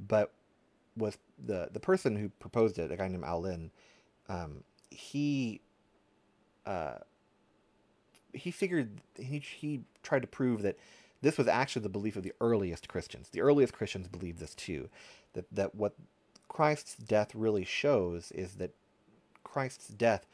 but 0.01 0.33
was 0.97 1.17
the 1.47 1.69
the 1.73 1.79
person 1.79 2.17
who 2.17 2.29
proposed 2.41 2.79
it, 2.79 2.91
a 2.91 2.97
guy 2.97 3.07
named 3.07 3.23
Aulén, 3.23 3.71
um, 4.29 4.65
he 4.91 5.61
uh, 6.67 6.97
he 8.33 8.51
figured 8.51 9.01
he 9.17 9.39
he 9.39 9.83
tried 10.03 10.23
to 10.23 10.29
prove 10.29 10.63
that 10.63 10.77
this 11.23 11.39
was 11.39 11.47
actually 11.47 11.83
the 11.83 11.89
belief 11.89 12.17
of 12.17 12.25
the 12.25 12.33
earliest 12.41 12.89
Christians. 12.89 13.29
The 13.29 13.41
earliest 13.41 13.73
Christians 13.73 14.09
believed 14.09 14.41
this 14.41 14.55
too, 14.57 14.89
that 15.35 15.47
that 15.53 15.77
what 15.77 15.95
Christ's 16.49 16.97
death 16.97 17.37
really 17.37 17.65
shows 17.65 18.33
is 18.33 18.55
that 18.55 18.73
Christ's 19.45 19.89
death 19.89 20.27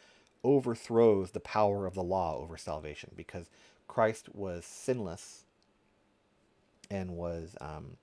overthrows 0.42 1.30
the 1.32 1.40
power 1.40 1.86
of 1.86 1.94
the 1.94 2.02
law 2.02 2.38
over 2.38 2.56
salvation 2.56 3.10
because 3.16 3.50
Christ 3.88 4.28
was 4.34 4.64
sinless 4.64 5.44
and 6.90 7.10
was 7.16 7.56
um, 7.60 7.96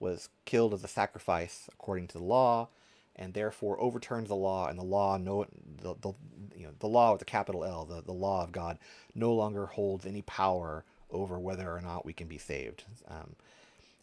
was 0.00 0.28
killed 0.44 0.74
as 0.74 0.84
a 0.84 0.88
sacrifice 0.88 1.68
according 1.72 2.08
to 2.08 2.18
the 2.18 2.24
law 2.24 2.68
and 3.16 3.32
therefore 3.32 3.80
overturns 3.80 4.28
the 4.28 4.34
law 4.34 4.66
and 4.66 4.78
the 4.78 4.84
law 4.84 5.16
no 5.16 5.46
the, 5.82 5.94
the 6.00 6.12
you 6.56 6.66
know 6.66 6.72
the 6.80 6.88
law 6.88 7.12
with 7.12 7.22
a 7.22 7.26
capital 7.26 7.64
L 7.64 7.84
the, 7.84 8.02
the 8.02 8.12
law 8.12 8.42
of 8.42 8.52
God 8.52 8.78
no 9.14 9.32
longer 9.32 9.66
holds 9.66 10.04
any 10.06 10.22
power 10.22 10.84
over 11.10 11.38
whether 11.38 11.70
or 11.72 11.80
not 11.80 12.04
we 12.04 12.12
can 12.12 12.26
be 12.26 12.38
saved. 12.38 12.84
Um, 13.08 13.36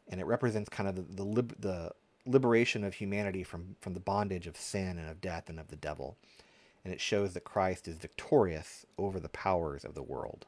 and 0.07 0.21
it 0.21 0.25
represents 0.25 0.69
kind 0.69 0.87
of 0.87 0.95
the 0.95 1.15
the, 1.15 1.23
lib- 1.23 1.59
the 1.59 1.91
liberation 2.25 2.83
of 2.83 2.93
humanity 2.93 3.43
from 3.43 3.75
from 3.81 3.93
the 3.93 3.99
bondage 3.99 4.47
of 4.47 4.55
sin 4.55 4.97
and 4.97 5.09
of 5.09 5.19
death 5.21 5.49
and 5.49 5.59
of 5.59 5.67
the 5.67 5.75
devil 5.75 6.17
and 6.83 6.93
it 6.93 7.01
shows 7.01 7.33
that 7.33 7.43
Christ 7.43 7.87
is 7.87 7.97
victorious 7.97 8.85
over 8.97 9.19
the 9.19 9.29
powers 9.29 9.83
of 9.83 9.93
the 9.93 10.03
world 10.03 10.45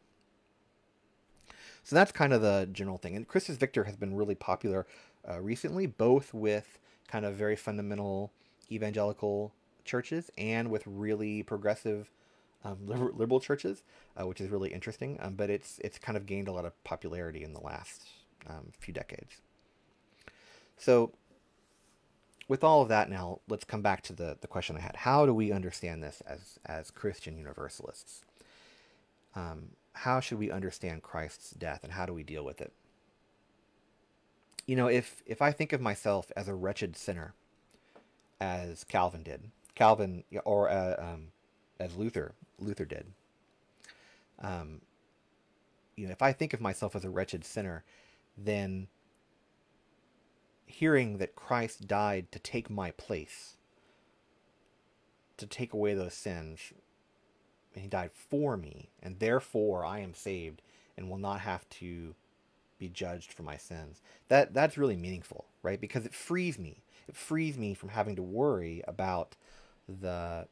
so 1.84 1.96
that's 1.96 2.12
kind 2.12 2.34
of 2.34 2.42
the 2.42 2.68
general 2.72 2.98
thing 2.98 3.16
and 3.16 3.28
Christus 3.28 3.58
Victor 3.58 3.84
has 3.86 3.96
been 3.96 4.16
really 4.16 4.36
popular 4.36 4.88
uh, 5.30 5.40
recently 5.40 5.86
both 5.86 6.34
with 6.34 6.80
kind 7.08 7.26
of 7.26 7.36
very 7.36 7.56
fundamental 7.56 8.32
evangelical 8.72 9.54
churches 9.86 10.32
and 10.38 10.70
with 10.70 10.84
really 10.86 11.44
progressive 11.44 12.10
um, 12.64 12.78
liberal 12.86 13.40
churches, 13.40 13.84
uh, 14.20 14.26
which 14.26 14.40
is 14.40 14.50
really 14.50 14.74
interesting. 14.74 15.18
Um, 15.22 15.36
but 15.36 15.50
it's 15.50 15.80
it's 15.80 15.98
kind 15.98 16.18
of 16.18 16.26
gained 16.26 16.48
a 16.48 16.52
lot 16.52 16.66
of 16.66 16.82
popularity 16.84 17.44
in 17.44 17.54
the 17.54 17.60
last 17.60 18.08
um, 18.48 18.72
few 18.78 18.94
decades. 18.94 19.42
So, 20.78 21.12
with 22.48 22.64
all 22.64 22.82
of 22.82 22.90
that 22.90 23.10
now, 23.10 23.40
let's 23.48 23.64
come 23.64 23.82
back 23.82 24.02
to 24.04 24.14
the, 24.14 24.38
the 24.42 24.48
question 24.48 24.76
I 24.76 24.82
had. 24.82 24.98
How 24.98 25.26
do 25.26 25.34
we 25.34 25.52
understand 25.52 26.04
this 26.04 26.22
as, 26.28 26.60
as 26.66 26.92
Christian 26.92 27.38
universalists? 27.38 28.24
Um, 29.36 29.70
how 29.94 30.20
should 30.20 30.40
we 30.40 30.52
understand 30.52 31.04
Christ's 31.04 31.52
death 31.52 31.84
and 31.84 31.94
how 31.94 32.06
do 32.06 32.14
we 32.14 32.24
deal 32.24 32.44
with 32.44 32.62
it? 32.62 32.74
You 34.66 34.76
know, 34.76 34.88
if, 34.88 35.22
if 35.26 35.42
I 35.42 35.52
think 35.52 35.74
of 35.74 35.82
myself 35.82 36.32
as 36.36 36.48
a 36.48 36.54
wretched 36.54 36.96
sinner, 36.96 37.34
as 38.40 38.84
Calvin 38.84 39.24
did. 39.24 39.52
Calvin, 39.76 40.24
or 40.44 40.70
uh, 40.70 40.96
um, 41.00 41.28
as 41.80 41.96
Luther, 41.96 42.34
Luther 42.60 42.86
did. 42.86 43.08
Um, 44.42 44.82
you 45.96 46.08
know, 46.08 46.12
if 46.12 46.22
I 46.22 46.34
think 46.34 46.54
of 46.54 46.62
myself 46.62 46.96
as 46.96 47.06
a 47.06 47.10
wretched 47.10 47.46
sinner, 47.46 47.84
then 48.38 48.88
hearing 50.74 51.18
that 51.18 51.36
Christ 51.36 51.88
died 51.88 52.32
to 52.32 52.40
take 52.40 52.70
my 52.70 52.92
place, 52.92 53.58
to 55.38 55.46
take 55.46 55.74
away 55.74 55.94
those 55.94 56.14
sins, 56.14 56.74
and 57.74 57.84
he 57.84 57.88
died 57.88 58.12
for 58.14 58.58
me, 58.58 58.90
and 59.02 59.20
therefore 59.20 59.86
I 59.86 60.00
am 60.00 60.14
saved 60.14 60.62
and 60.98 61.10
will 61.10 61.18
not 61.18 61.42
have 61.42 61.68
to 61.70 62.16
be 62.78 62.90
judged 62.90 63.34
for 63.34 63.44
my 63.44 63.58
sins. 63.58 64.02
That 64.28 64.54
that's 64.54 64.78
really 64.78 64.98
meaningful, 64.98 65.46
right? 65.62 65.80
Because 65.80 66.06
it 66.06 66.14
frees 66.14 66.60
me 66.60 66.84
it 67.08 67.16
frees 67.16 67.58
me 67.58 67.74
from 67.74 67.90
having 67.90 68.16
to 68.16 68.24
worry 68.24 68.84
about 68.88 69.36
the 69.88 70.48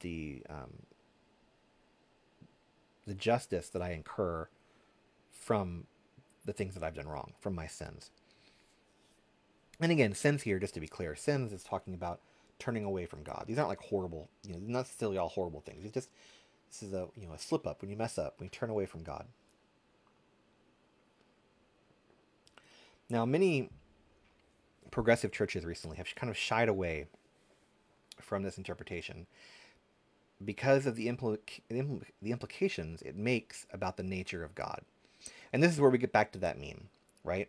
the 0.00 0.42
um, 0.48 0.84
the 3.06 3.14
justice 3.14 3.68
that 3.70 3.82
I 3.82 3.92
incur 3.92 4.48
from 5.30 5.86
the 6.44 6.52
things 6.52 6.74
that 6.74 6.82
I've 6.82 6.94
done 6.94 7.08
wrong, 7.08 7.32
from 7.40 7.54
my 7.54 7.66
sins. 7.66 8.10
And 9.80 9.90
again, 9.90 10.14
sins 10.14 10.42
here, 10.42 10.58
just 10.58 10.74
to 10.74 10.80
be 10.80 10.88
clear, 10.88 11.16
sins 11.16 11.52
is 11.52 11.62
talking 11.62 11.94
about 11.94 12.20
turning 12.58 12.84
away 12.84 13.06
from 13.06 13.22
God. 13.22 13.44
These 13.46 13.58
aren't 13.58 13.70
like 13.70 13.80
horrible, 13.80 14.28
you 14.44 14.52
know, 14.52 14.58
not 14.60 14.80
necessarily 14.80 15.16
all 15.16 15.28
horrible 15.28 15.60
things. 15.60 15.84
It's 15.84 15.94
just 15.94 16.10
this 16.70 16.82
is 16.82 16.92
a 16.92 17.08
you 17.16 17.26
know 17.26 17.32
a 17.32 17.38
slip 17.38 17.66
up 17.66 17.80
when 17.80 17.90
you 17.90 17.96
mess 17.96 18.18
up, 18.18 18.38
when 18.38 18.46
you 18.46 18.50
turn 18.50 18.70
away 18.70 18.86
from 18.86 19.02
God. 19.02 19.26
Now, 23.08 23.26
many 23.26 23.70
progressive 24.92 25.32
churches 25.32 25.64
recently 25.64 25.96
have 25.96 26.14
kind 26.14 26.30
of 26.30 26.36
shied 26.36 26.68
away 26.68 27.06
from 28.20 28.44
this 28.44 28.56
interpretation 28.56 29.26
because 30.44 30.86
of 30.86 30.96
the, 30.96 31.08
impl- 31.08 31.38
the 31.68 32.30
implications 32.30 33.02
it 33.02 33.16
makes 33.16 33.66
about 33.72 33.96
the 33.96 34.02
nature 34.02 34.44
of 34.44 34.54
God. 34.54 34.82
And 35.52 35.62
this 35.62 35.72
is 35.72 35.80
where 35.80 35.90
we 35.90 35.98
get 35.98 36.12
back 36.12 36.32
to 36.32 36.38
that 36.38 36.58
meme, 36.58 36.88
right? 37.24 37.48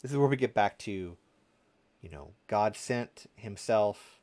This 0.00 0.12
is 0.12 0.16
where 0.16 0.28
we 0.28 0.36
get 0.36 0.54
back 0.54 0.78
to, 0.78 1.16
you 2.00 2.08
know, 2.08 2.30
God 2.46 2.76
sent 2.76 3.26
himself 3.36 4.20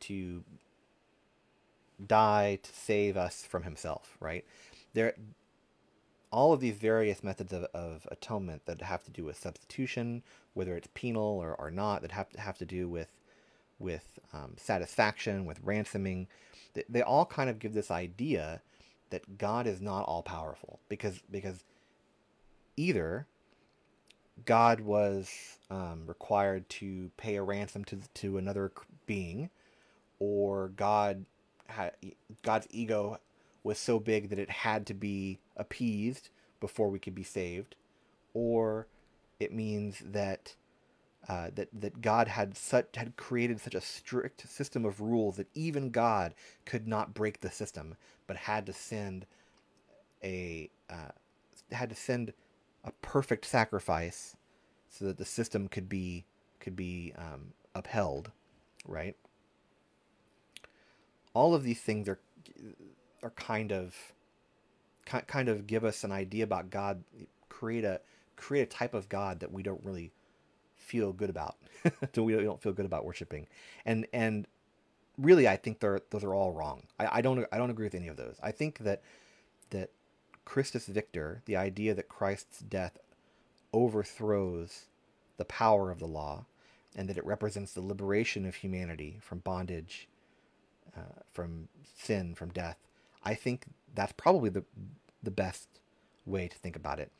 to 0.00 0.44
die 2.04 2.58
to 2.62 2.72
save 2.72 3.16
us 3.16 3.44
from 3.44 3.62
himself, 3.62 4.16
right? 4.20 4.44
There 4.94 5.14
all 6.30 6.52
of 6.54 6.60
these 6.60 6.76
various 6.76 7.22
methods 7.22 7.52
of, 7.52 7.64
of 7.74 8.08
atonement 8.10 8.64
that 8.64 8.80
have 8.80 9.04
to 9.04 9.10
do 9.10 9.24
with 9.24 9.38
substitution, 9.38 10.22
whether 10.54 10.76
it's 10.76 10.88
penal 10.94 11.22
or, 11.22 11.54
or 11.54 11.70
not, 11.70 12.00
that 12.02 12.12
have 12.12 12.30
to 12.30 12.40
have 12.40 12.58
to 12.58 12.64
do 12.64 12.88
with 12.88 13.08
with 13.78 14.18
um, 14.32 14.54
satisfaction, 14.56 15.44
with 15.44 15.58
ransoming, 15.62 16.28
they, 16.74 16.84
they 16.88 17.02
all 17.02 17.26
kind 17.26 17.50
of 17.50 17.58
give 17.58 17.74
this 17.74 17.90
idea 17.90 18.62
that 19.10 19.36
God 19.38 19.66
is 19.66 19.80
not 19.80 20.04
all 20.04 20.22
powerful 20.22 20.80
because 20.88 21.20
because 21.30 21.64
either 22.76 23.26
God 24.44 24.80
was 24.80 25.58
um, 25.70 26.02
required 26.06 26.68
to 26.70 27.10
pay 27.16 27.36
a 27.36 27.42
ransom 27.42 27.84
to 27.86 28.00
to 28.14 28.38
another 28.38 28.72
being, 29.06 29.50
or 30.18 30.68
God 30.68 31.26
had 31.68 31.92
God's 32.42 32.66
ego 32.70 33.18
was 33.64 33.78
so 33.78 33.98
big 33.98 34.30
that 34.30 34.38
it 34.38 34.50
had 34.50 34.86
to 34.86 34.94
be 34.94 35.38
appeased 35.56 36.30
before 36.60 36.88
we 36.88 36.98
could 36.98 37.14
be 37.14 37.22
saved, 37.22 37.76
or 38.34 38.86
it 39.38 39.52
means 39.52 40.02
that 40.04 40.54
uh, 41.28 41.50
that 41.54 41.68
that 41.72 42.00
God 42.00 42.28
had 42.28 42.56
such 42.56 42.96
had 42.96 43.16
created 43.16 43.60
such 43.60 43.74
a 43.74 43.80
strict 43.80 44.48
system 44.50 44.84
of 44.84 45.00
rules 45.00 45.36
that 45.36 45.48
even 45.54 45.90
God 45.90 46.34
could 46.64 46.88
not 46.88 47.14
break 47.14 47.40
the 47.40 47.50
system, 47.50 47.96
but 48.26 48.36
had 48.36 48.66
to 48.66 48.72
send 48.72 49.26
a 50.22 50.68
uh, 50.90 51.12
had 51.70 51.90
to 51.90 51.96
send 51.96 52.32
a 52.84 52.92
perfect 53.02 53.44
sacrifice 53.44 54.36
so 54.88 55.04
that 55.06 55.18
the 55.18 55.24
system 55.24 55.68
could 55.68 55.88
be 55.88 56.24
could 56.60 56.76
be 56.76 57.12
um, 57.16 57.54
upheld, 57.74 58.30
right? 58.86 59.16
All 61.34 61.54
of 61.54 61.62
these 61.62 61.80
things 61.80 62.08
are 62.08 62.18
are 63.22 63.30
kind 63.30 63.72
of 63.72 64.12
kind 65.04 65.48
of 65.48 65.66
give 65.66 65.84
us 65.84 66.04
an 66.04 66.12
idea 66.12 66.44
about 66.44 66.70
God, 66.70 67.04
create 67.48 67.84
a 67.84 68.00
create 68.36 68.62
a 68.62 68.66
type 68.66 68.94
of 68.94 69.08
God 69.08 69.40
that 69.40 69.52
we 69.52 69.62
don't 69.62 69.84
really 69.84 70.12
feel 70.76 71.12
good 71.12 71.30
about. 71.30 71.56
That 71.82 72.16
we 72.22 72.34
don't 72.34 72.60
feel 72.60 72.72
good 72.72 72.86
about 72.86 73.04
worshiping, 73.04 73.46
and 73.84 74.06
and 74.12 74.46
really, 75.18 75.48
I 75.48 75.56
think 75.56 75.80
they're 75.80 76.00
those 76.10 76.24
are 76.24 76.34
all 76.34 76.52
wrong. 76.52 76.84
I, 76.98 77.18
I 77.18 77.20
don't 77.22 77.46
I 77.52 77.58
don't 77.58 77.70
agree 77.70 77.86
with 77.86 77.94
any 77.94 78.08
of 78.08 78.16
those. 78.16 78.36
I 78.42 78.52
think 78.52 78.78
that 78.78 79.02
that 79.70 79.90
Christus 80.52 80.84
Victor, 80.84 81.40
the 81.46 81.56
idea 81.56 81.94
that 81.94 82.10
Christ's 82.10 82.58
death 82.58 82.98
overthrows 83.72 84.84
the 85.38 85.46
power 85.46 85.90
of 85.90 85.98
the 85.98 86.06
law, 86.06 86.44
and 86.94 87.08
that 87.08 87.16
it 87.16 87.24
represents 87.24 87.72
the 87.72 87.80
liberation 87.80 88.44
of 88.44 88.56
humanity 88.56 89.18
from 89.22 89.38
bondage, 89.38 90.08
uh, 90.94 91.22
from 91.32 91.68
sin, 91.96 92.34
from 92.34 92.50
death. 92.50 92.76
I 93.24 93.32
think 93.32 93.64
that's 93.94 94.12
probably 94.12 94.50
the 94.50 94.64
the 95.22 95.30
best 95.30 95.68
way 96.26 96.48
to 96.48 96.58
think 96.58 96.76
about 96.76 97.00
it, 97.00 97.10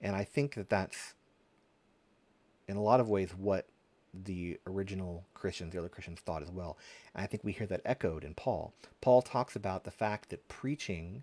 and 0.00 0.16
I 0.16 0.24
think 0.24 0.56
that 0.56 0.68
that's 0.68 1.14
in 2.66 2.76
a 2.76 2.82
lot 2.82 2.98
of 2.98 3.08
ways 3.08 3.30
what 3.36 3.68
the 4.12 4.58
original 4.66 5.24
Christians, 5.32 5.74
the 5.74 5.78
early 5.78 5.90
Christians, 5.90 6.18
thought 6.18 6.42
as 6.42 6.50
well. 6.50 6.76
And 7.14 7.22
I 7.22 7.28
think 7.28 7.44
we 7.44 7.52
hear 7.52 7.68
that 7.68 7.82
echoed 7.84 8.24
in 8.24 8.34
Paul. 8.34 8.74
Paul 9.00 9.22
talks 9.22 9.54
about 9.54 9.84
the 9.84 9.92
fact 9.92 10.30
that 10.30 10.48
preaching 10.48 11.22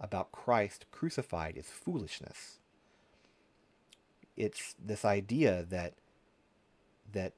about 0.00 0.32
Christ 0.32 0.86
crucified 0.90 1.56
is 1.56 1.66
foolishness. 1.66 2.58
It's 4.36 4.74
this 4.84 5.04
idea 5.04 5.64
that 5.70 5.94
that 7.12 7.34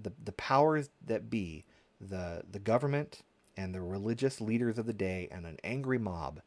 the 0.00 0.12
the 0.22 0.32
powers 0.32 0.90
that 1.04 1.30
be, 1.30 1.64
the 2.00 2.42
the 2.50 2.58
government 2.58 3.22
and 3.56 3.74
the 3.74 3.80
religious 3.80 4.40
leaders 4.40 4.78
of 4.78 4.86
the 4.86 4.92
day 4.92 5.28
and 5.32 5.46
an 5.46 5.58
angry 5.64 5.98
mob 5.98 6.40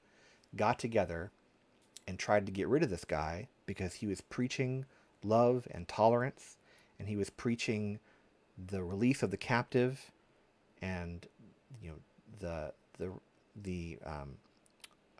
got 0.56 0.80
together 0.80 1.32
and 2.08 2.17
tried 2.17 2.45
to 2.45 2.51
get 2.51 2.67
rid 2.67 2.84
of 2.84 2.89
this 2.89 3.06
guy 3.06 3.47
because 3.65 3.95
he 3.95 4.08
was 4.08 4.21
preaching 4.21 4.86
love 5.23 5.67
and 5.71 5.88
tolerance, 5.88 6.58
and 6.99 7.08
he 7.08 7.15
was 7.15 7.30
preaching 7.30 7.99
the 8.67 8.84
release 8.84 9.23
of 9.23 9.32
the 9.32 9.38
captive, 9.38 10.12
and 10.82 11.27
you 11.82 11.89
know 11.89 11.97
the 12.39 12.73
the 12.97 13.12
the 13.62 13.97
um, 14.06 14.38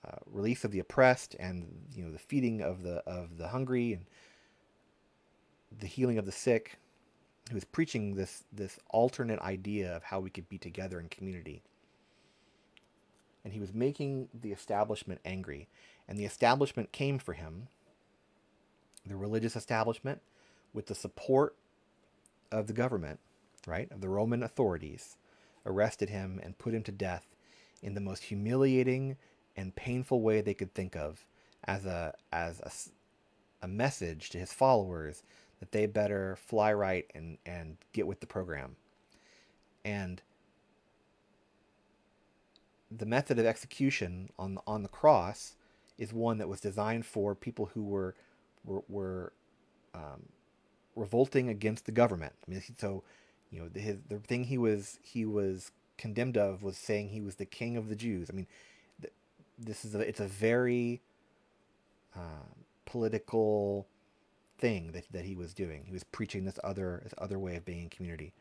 uh, 0.08 0.18
release 0.26 0.64
of 0.64 0.72
the 0.72 0.80
oppressed, 0.80 1.36
and 1.40 1.68
you 1.96 2.04
know 2.04 2.12
the 2.12 2.20
feeding 2.20 2.62
of 2.62 2.84
the 2.84 3.04
of 3.08 3.38
the 3.38 3.50
hungry, 3.50 3.94
and 3.94 4.06
the 5.80 5.88
healing 5.88 6.18
of 6.18 6.26
the 6.26 6.32
sick. 6.32 6.78
He 7.50 7.56
was 7.56 7.66
preaching 7.66 8.16
this 8.16 8.44
this 8.52 8.80
alternate 8.90 9.40
idea 9.40 9.96
of 9.96 10.04
how 10.04 10.20
we 10.20 10.30
could 10.30 10.50
be 10.50 10.58
together 10.58 11.00
in 11.00 11.10
community. 11.10 11.64
And 13.44 13.54
he 13.54 13.60
was 13.60 13.74
making 13.74 14.30
the 14.34 14.52
establishment 14.52 15.20
angry. 15.26 15.68
And 16.08 16.20
the 16.20 16.26
establishment 16.26 16.92
came 16.92 17.18
for 17.18 17.34
him 17.34 17.68
the 19.06 19.16
religious 19.16 19.56
establishment 19.56 20.22
with 20.74 20.88
the 20.88 20.96
support 20.96 21.56
of 22.52 22.68
the 22.68 22.74
government, 22.74 23.20
right, 23.66 23.92
of 23.92 24.02
the 24.02 24.10
Roman 24.10 24.44
authorities, 24.44 25.18
arrested 25.66 26.10
him 26.10 26.40
and 26.44 26.58
put 26.58 26.74
him 26.74 26.84
to 26.84 26.92
death 26.92 27.26
in 27.82 27.94
the 27.94 28.02
most 28.02 28.24
humiliating 28.24 29.18
and 29.56 29.76
painful 29.76 30.22
way 30.22 30.42
they 30.42 30.54
could 30.54 30.74
think 30.74 30.96
of 30.96 31.26
as 31.64 31.86
a 31.86 32.14
as 32.32 32.60
a, 32.62 33.66
a 33.66 33.68
message 33.68 34.30
to 34.32 34.38
his 34.38 34.54
followers 34.54 35.24
that 35.60 35.72
they 35.72 35.86
better 35.86 36.36
fly 36.36 36.74
right 36.74 37.06
and 37.14 37.38
and 37.46 37.78
get 37.94 38.08
with 38.08 38.20
the 38.20 38.28
program. 38.28 38.76
And 39.84 40.22
the 42.90 43.06
method 43.06 43.40
of 43.40 43.46
execution 43.46 44.30
on 44.38 44.58
on 44.68 44.84
the 44.84 44.90
cross 44.90 45.56
is 45.98 46.12
one 46.14 46.40
that 46.40 46.50
was 46.50 46.60
designed 46.60 47.06
for 47.06 47.36
people 47.36 47.72
who 47.74 47.84
were 47.84 48.16
were, 48.66 48.84
were 48.90 49.34
um, 49.94 50.30
revolting 50.96 51.50
against 51.50 51.86
the 51.86 51.92
government. 51.92 52.34
I 52.48 52.52
mean, 52.52 52.62
so 52.78 53.04
you 53.52 53.60
know, 53.60 53.68
the, 53.68 53.80
his, 53.80 53.98
the 54.10 54.20
thing 54.20 54.46
he 54.46 54.58
was 54.58 55.00
he 55.04 55.26
was 55.26 55.72
condemned 55.98 56.38
of 56.38 56.64
was 56.64 56.78
saying 56.78 57.10
he 57.10 57.22
was 57.22 57.36
the 57.36 57.46
king 57.46 57.78
of 57.78 57.90
the 57.90 57.96
Jews. 57.96 58.30
I 58.30 58.34
mean, 58.34 58.48
this 59.62 59.86
is 59.86 59.96
a, 59.96 60.00
it's 60.00 60.20
a 60.20 60.28
very 60.28 61.02
uh, 62.16 62.46
political 62.86 63.88
thing 64.58 64.92
that, 64.92 65.06
that 65.12 65.26
he 65.26 65.36
was 65.36 65.54
doing. 65.54 65.84
He 65.86 65.94
was 65.94 66.04
preaching 66.04 66.46
this 66.46 66.60
other 66.64 67.02
this 67.04 67.14
other 67.18 67.40
way 67.40 67.56
of 67.56 67.66
being 67.66 67.84
in 67.84 67.90
community. 67.90 68.34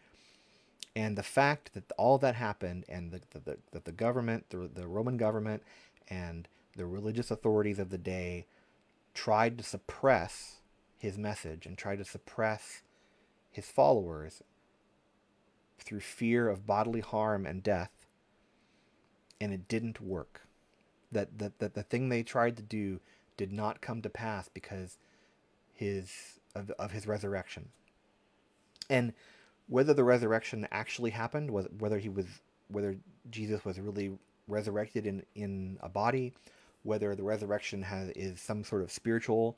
And 0.96 1.16
the 1.16 1.22
fact 1.22 1.72
that 1.74 1.90
all 1.96 2.18
that 2.18 2.34
happened, 2.34 2.84
and 2.88 3.12
the, 3.12 3.20
the, 3.30 3.58
the, 3.70 3.80
the 3.80 3.92
government, 3.92 4.46
the, 4.50 4.68
the 4.72 4.88
Roman 4.88 5.16
government, 5.16 5.62
and 6.08 6.48
the 6.76 6.84
religious 6.84 7.30
authorities 7.30 7.78
of 7.78 7.90
the 7.90 7.98
day 7.98 8.46
tried 9.14 9.56
to 9.58 9.64
suppress 9.64 10.56
his 10.98 11.16
message 11.16 11.64
and 11.64 11.78
tried 11.78 11.98
to 11.98 12.04
suppress 12.04 12.82
his 13.50 13.66
followers 13.66 14.42
through 15.78 16.00
fear 16.00 16.48
of 16.48 16.66
bodily 16.66 17.00
harm 17.00 17.46
and 17.46 17.62
death, 17.62 18.06
and 19.40 19.52
it 19.52 19.68
didn't 19.68 20.00
work. 20.00 20.42
That, 21.12 21.38
that, 21.38 21.58
that 21.58 21.74
the 21.74 21.82
thing 21.82 22.08
they 22.08 22.22
tried 22.22 22.56
to 22.56 22.62
do 22.62 23.00
did 23.36 23.52
not 23.52 23.80
come 23.80 24.02
to 24.02 24.10
pass 24.10 24.48
because 24.48 24.98
his 25.72 26.40
of, 26.54 26.70
of 26.72 26.92
his 26.92 27.06
resurrection. 27.06 27.68
And 28.88 29.12
whether 29.68 29.94
the 29.94 30.04
resurrection 30.04 30.66
actually 30.70 31.10
happened, 31.10 31.50
was 31.50 31.66
whether 31.78 31.98
he 31.98 32.08
was 32.08 32.26
whether 32.68 32.96
Jesus 33.30 33.64
was 33.64 33.80
really 33.80 34.12
resurrected 34.46 35.06
in, 35.06 35.24
in 35.34 35.78
a 35.80 35.88
body, 35.88 36.32
whether 36.82 37.14
the 37.14 37.22
resurrection 37.22 37.82
has 37.82 38.10
is 38.10 38.40
some 38.40 38.64
sort 38.64 38.82
of 38.82 38.92
spiritual 38.92 39.56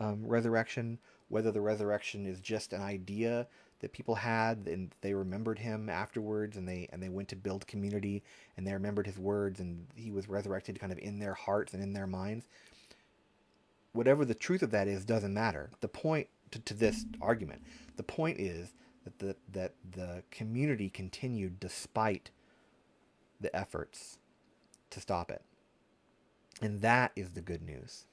um, 0.00 0.26
resurrection, 0.26 0.98
whether 1.28 1.50
the 1.50 1.60
resurrection 1.60 2.26
is 2.26 2.40
just 2.40 2.72
an 2.72 2.82
idea 2.82 3.46
that 3.84 3.92
people 3.92 4.14
had 4.14 4.66
and 4.66 4.94
they 5.02 5.14
remembered 5.14 5.58
him 5.58 5.88
afterwards 5.88 6.56
and 6.56 6.66
they 6.66 6.88
and 6.92 7.02
they 7.02 7.08
went 7.08 7.28
to 7.28 7.36
build 7.36 7.66
community 7.66 8.22
and 8.56 8.66
they 8.66 8.72
remembered 8.72 9.06
his 9.06 9.18
words 9.18 9.60
and 9.60 9.86
he 9.94 10.10
was 10.10 10.28
resurrected 10.28 10.80
kind 10.80 10.92
of 10.92 10.98
in 10.98 11.18
their 11.18 11.34
hearts 11.34 11.74
and 11.74 11.82
in 11.82 11.92
their 11.92 12.06
minds 12.06 12.46
whatever 13.92 14.24
the 14.24 14.34
truth 14.34 14.62
of 14.62 14.70
that 14.70 14.88
is 14.88 15.04
doesn't 15.04 15.34
matter 15.34 15.70
the 15.80 15.88
point 15.88 16.28
to, 16.50 16.58
to 16.60 16.74
this 16.74 17.04
argument 17.20 17.62
the 17.96 18.02
point 18.02 18.40
is 18.40 18.72
that 19.04 19.18
the 19.18 19.36
that 19.52 19.74
the 19.92 20.22
community 20.30 20.88
continued 20.88 21.60
despite 21.60 22.30
the 23.40 23.54
efforts 23.54 24.18
to 24.90 25.00
stop 25.00 25.30
it 25.30 25.42
and 26.62 26.80
that 26.80 27.12
is 27.16 27.32
the 27.32 27.42
good 27.42 27.62
news 27.62 28.06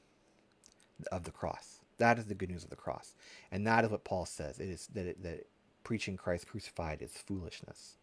of 1.11 1.23
the 1.23 1.31
cross. 1.31 1.79
That 1.97 2.17
is 2.17 2.25
the 2.25 2.35
good 2.35 2.49
news 2.49 2.63
of 2.63 2.69
the 2.69 2.75
cross. 2.75 3.15
And 3.51 3.65
that 3.67 3.83
is 3.85 3.91
what 3.91 4.03
Paul 4.03 4.25
says. 4.25 4.59
It 4.59 4.69
is 4.69 4.87
that, 4.93 5.05
it, 5.05 5.23
that 5.23 5.47
preaching 5.91 6.15
Christ 6.15 6.47
crucified 6.47 7.01
is 7.01 7.11
foolishness. 7.11 7.97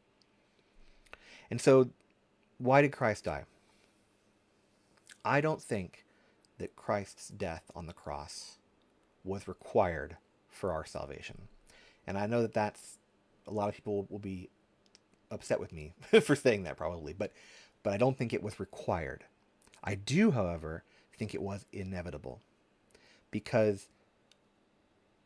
And 1.50 1.58
so, 1.58 1.88
why 2.58 2.82
did 2.82 2.92
Christ 2.92 3.24
die? 3.24 3.44
I 5.24 5.40
don't 5.40 5.62
think 5.62 6.04
that 6.58 6.76
Christ's 6.76 7.28
death 7.28 7.62
on 7.74 7.86
the 7.86 7.94
cross 7.94 8.58
was 9.24 9.48
required 9.48 10.18
for 10.50 10.70
our 10.70 10.84
salvation. 10.84 11.48
And 12.06 12.18
I 12.18 12.26
know 12.26 12.42
that 12.42 12.52
that's 12.52 12.98
a 13.46 13.52
lot 13.52 13.70
of 13.70 13.74
people 13.74 14.06
will 14.10 14.18
be 14.18 14.50
upset 15.30 15.58
with 15.58 15.72
me 15.72 15.94
for 16.20 16.36
saying 16.36 16.64
that 16.64 16.76
probably, 16.76 17.14
but 17.14 17.32
but 17.82 17.94
I 17.94 17.96
don't 17.96 18.18
think 18.18 18.34
it 18.34 18.42
was 18.42 18.60
required. 18.60 19.24
I 19.82 19.94
do, 19.94 20.32
however, 20.32 20.84
think 21.16 21.34
it 21.34 21.40
was 21.40 21.64
inevitable 21.72 22.42
because 23.30 23.88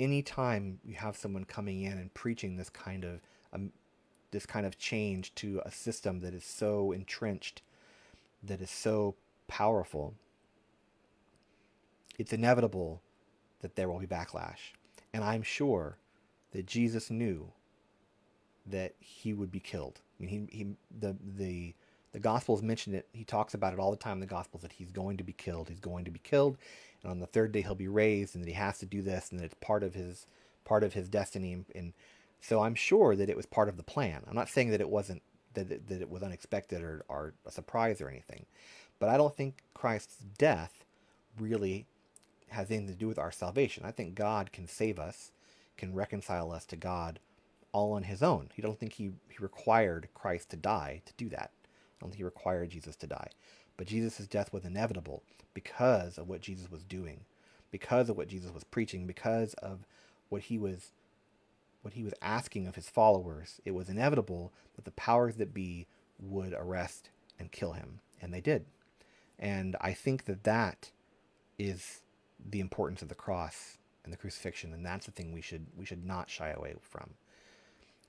anytime 0.03 0.81
you 0.85 0.95
have 0.95 1.17
someone 1.17 1.45
coming 1.45 1.83
in 1.83 1.93
and 1.93 2.13
preaching 2.15 2.57
this 2.57 2.71
kind 2.71 3.05
of 3.05 3.21
um, 3.53 3.73
this 4.31 4.47
kind 4.47 4.67
of 4.67 4.79
change 4.79 5.35
to 5.37 5.61
a 5.65 5.71
system 5.71 6.21
that 6.21 6.35
is 6.35 6.45
so 6.45 6.91
entrenched, 6.93 7.63
that 8.43 8.61
is 8.61 8.71
so 8.71 9.15
powerful, 9.47 10.15
it's 12.19 12.33
inevitable 12.33 13.03
that 13.61 13.77
there 13.77 13.89
will 13.89 13.99
be 13.99 14.07
backlash. 14.07 14.73
And 15.13 15.23
I'm 15.23 15.43
sure 15.43 15.99
that 16.53 16.67
Jesus 16.67 17.11
knew 17.11 17.53
that 18.67 18.95
he 18.99 19.33
would 19.35 19.51
be 19.51 19.61
killed. 19.61 20.01
I 20.19 20.25
mean, 20.25 20.49
he, 20.51 20.57
he 20.57 20.67
the 20.99 21.17
the 21.37 21.75
the 22.13 22.21
Gospels 22.21 22.63
mention 22.63 22.95
it. 22.95 23.09
He 23.13 23.25
talks 23.25 23.55
about 23.55 23.73
it 23.73 23.79
all 23.79 23.91
the 23.91 23.97
time 23.97 24.15
in 24.15 24.21
the 24.21 24.27
Gospels 24.27 24.63
that 24.63 24.73
he's 24.73 24.93
going 24.93 25.17
to 25.17 25.25
be 25.25 25.33
killed. 25.33 25.69
He's 25.69 25.81
going 25.81 26.05
to 26.05 26.11
be 26.11 26.21
killed, 26.21 26.59
and 27.03 27.11
on 27.11 27.21
the 27.21 27.27
third 27.27 27.53
day 27.53 27.63
he'll 27.63 27.75
be 27.75 27.89
raised, 27.89 28.35
and 28.35 28.45
that 28.45 28.49
he 28.49 28.55
has 28.55 28.79
to 28.79 28.87
do 28.87 29.03
this, 29.03 29.31
and 29.31 29.41
that 29.41 29.45
it's 29.45 29.55
part 29.61 29.83
of 29.83 29.95
his 29.95 30.27
part 30.65 30.85
of 30.85 30.95
his 30.95 31.09
destiny, 31.09 31.65
and 31.75 31.93
so 32.41 32.61
I'm 32.61 32.75
sure 32.75 33.17
that 33.17 33.31
it 33.31 33.37
was 33.37 33.47
part 33.47 33.69
of 33.69 33.77
the 33.77 33.83
plan. 33.83 34.23
I'm 34.29 34.37
not 34.37 34.49
saying 34.49 34.71
that 34.71 34.81
it 34.81 34.91
wasn't 34.91 35.23
that 35.55 35.71
it, 35.71 35.89
that 35.89 36.01
it 36.01 36.11
was 36.11 36.23
unexpected 36.23 36.83
or, 36.83 37.05
or 37.09 37.35
a 37.47 37.51
surprise 37.51 38.01
or 38.01 38.09
anything, 38.09 38.47
but 38.99 39.09
I 39.09 39.17
don't 39.17 39.37
think 39.37 39.63
Christ's 39.75 40.19
death 40.39 40.85
really 41.39 41.87
has 42.49 42.71
anything 42.71 42.89
to 42.89 42.95
do 42.95 43.09
with 43.09 43.19
our 43.19 43.33
salvation. 43.33 43.85
I 43.85 43.91
think 43.91 44.15
God 44.15 44.53
can 44.53 44.67
save 44.67 44.99
us, 44.99 45.33
can 45.77 45.95
reconcile 45.95 46.53
us 46.53 46.65
to 46.67 46.77
God 46.77 47.19
all 47.73 47.93
on 47.93 48.05
his 48.05 48.23
own. 48.23 48.51
He 48.55 48.63
don't 48.63 48.79
think 48.79 48.95
he, 48.95 49.13
he 49.29 49.39
required 49.41 50.09
Christ 50.15 50.51
to 50.51 50.57
die 50.57 51.03
to 51.07 51.13
do 51.17 51.29
that. 51.31 51.51
I 51.65 51.69
don't 52.01 52.11
think 52.11 52.19
he 52.19 52.25
required 52.25 52.71
Jesus 52.71 52.97
to 52.97 53.07
die. 53.07 53.31
But 53.77 53.87
Jesus' 53.87 54.27
death 54.27 54.53
was 54.53 54.65
inevitable 54.65 55.23
because 55.55 56.19
of 56.19 56.29
what 56.29 56.41
Jesus 56.41 56.71
was 56.71 56.83
doing, 56.83 57.25
because 57.71 58.09
of 58.09 58.17
what 58.17 58.29
Jesus 58.29 58.53
was 58.53 58.65
preaching, 58.65 59.07
because 59.07 59.55
of 59.55 59.87
what 60.29 60.43
he 60.43 60.59
was 60.59 60.93
what 61.83 61.95
he 61.95 62.05
was 62.05 62.15
asking 62.23 62.69
of 62.69 62.77
his 62.77 62.89
followers. 62.89 63.61
It 63.65 63.73
was 63.73 63.89
inevitable 63.89 64.53
that 64.77 64.85
the 64.85 64.93
powers 64.93 65.35
that 65.37 65.53
be 65.53 65.89
would 66.21 66.53
arrest 66.53 67.11
and 67.41 67.51
kill 67.51 67.73
him, 67.73 67.99
and 68.21 68.33
they 68.33 68.41
did. 68.41 68.67
And 69.37 69.75
I 69.81 69.93
think 69.93 70.27
that 70.27 70.45
that 70.45 70.93
is 71.59 72.03
the 72.39 72.61
importance 72.61 73.03
of 73.03 73.09
the 73.09 73.17
cross 73.17 73.79
and 74.05 74.13
the 74.13 74.17
crucifixion, 74.17 74.73
and 74.73 74.87
that's 74.87 75.07
the 75.07 75.13
thing 75.13 75.33
we 75.33 75.41
should 75.41 75.67
we 75.77 75.85
should 75.85 76.05
not 76.05 76.31
shy 76.31 76.51
away 76.51 76.75
from, 76.81 77.15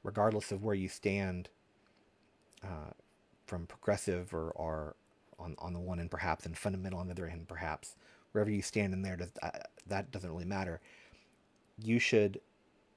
regardless 0.03 0.51
of 0.51 0.63
where 0.63 0.75
you 0.75 0.87
stand, 0.87 1.49
uh, 2.63 2.93
from 3.45 3.65
progressive 3.65 4.33
or, 4.33 4.51
or 4.51 4.95
on 5.39 5.55
on 5.59 5.73
the 5.73 5.79
one 5.79 5.99
end 5.99 6.11
perhaps, 6.11 6.45
and 6.45 6.57
fundamental 6.57 6.99
on 6.99 7.07
the 7.07 7.13
other 7.13 7.27
end 7.27 7.47
perhaps. 7.47 7.95
Wherever 8.31 8.49
you 8.49 8.63
stand 8.63 8.93
in 8.93 9.03
there, 9.03 9.15
does, 9.15 9.31
uh, 9.43 9.51
that 9.87 10.11
doesn't 10.11 10.31
really 10.31 10.45
matter. 10.45 10.81
You 11.81 11.99
should, 11.99 12.41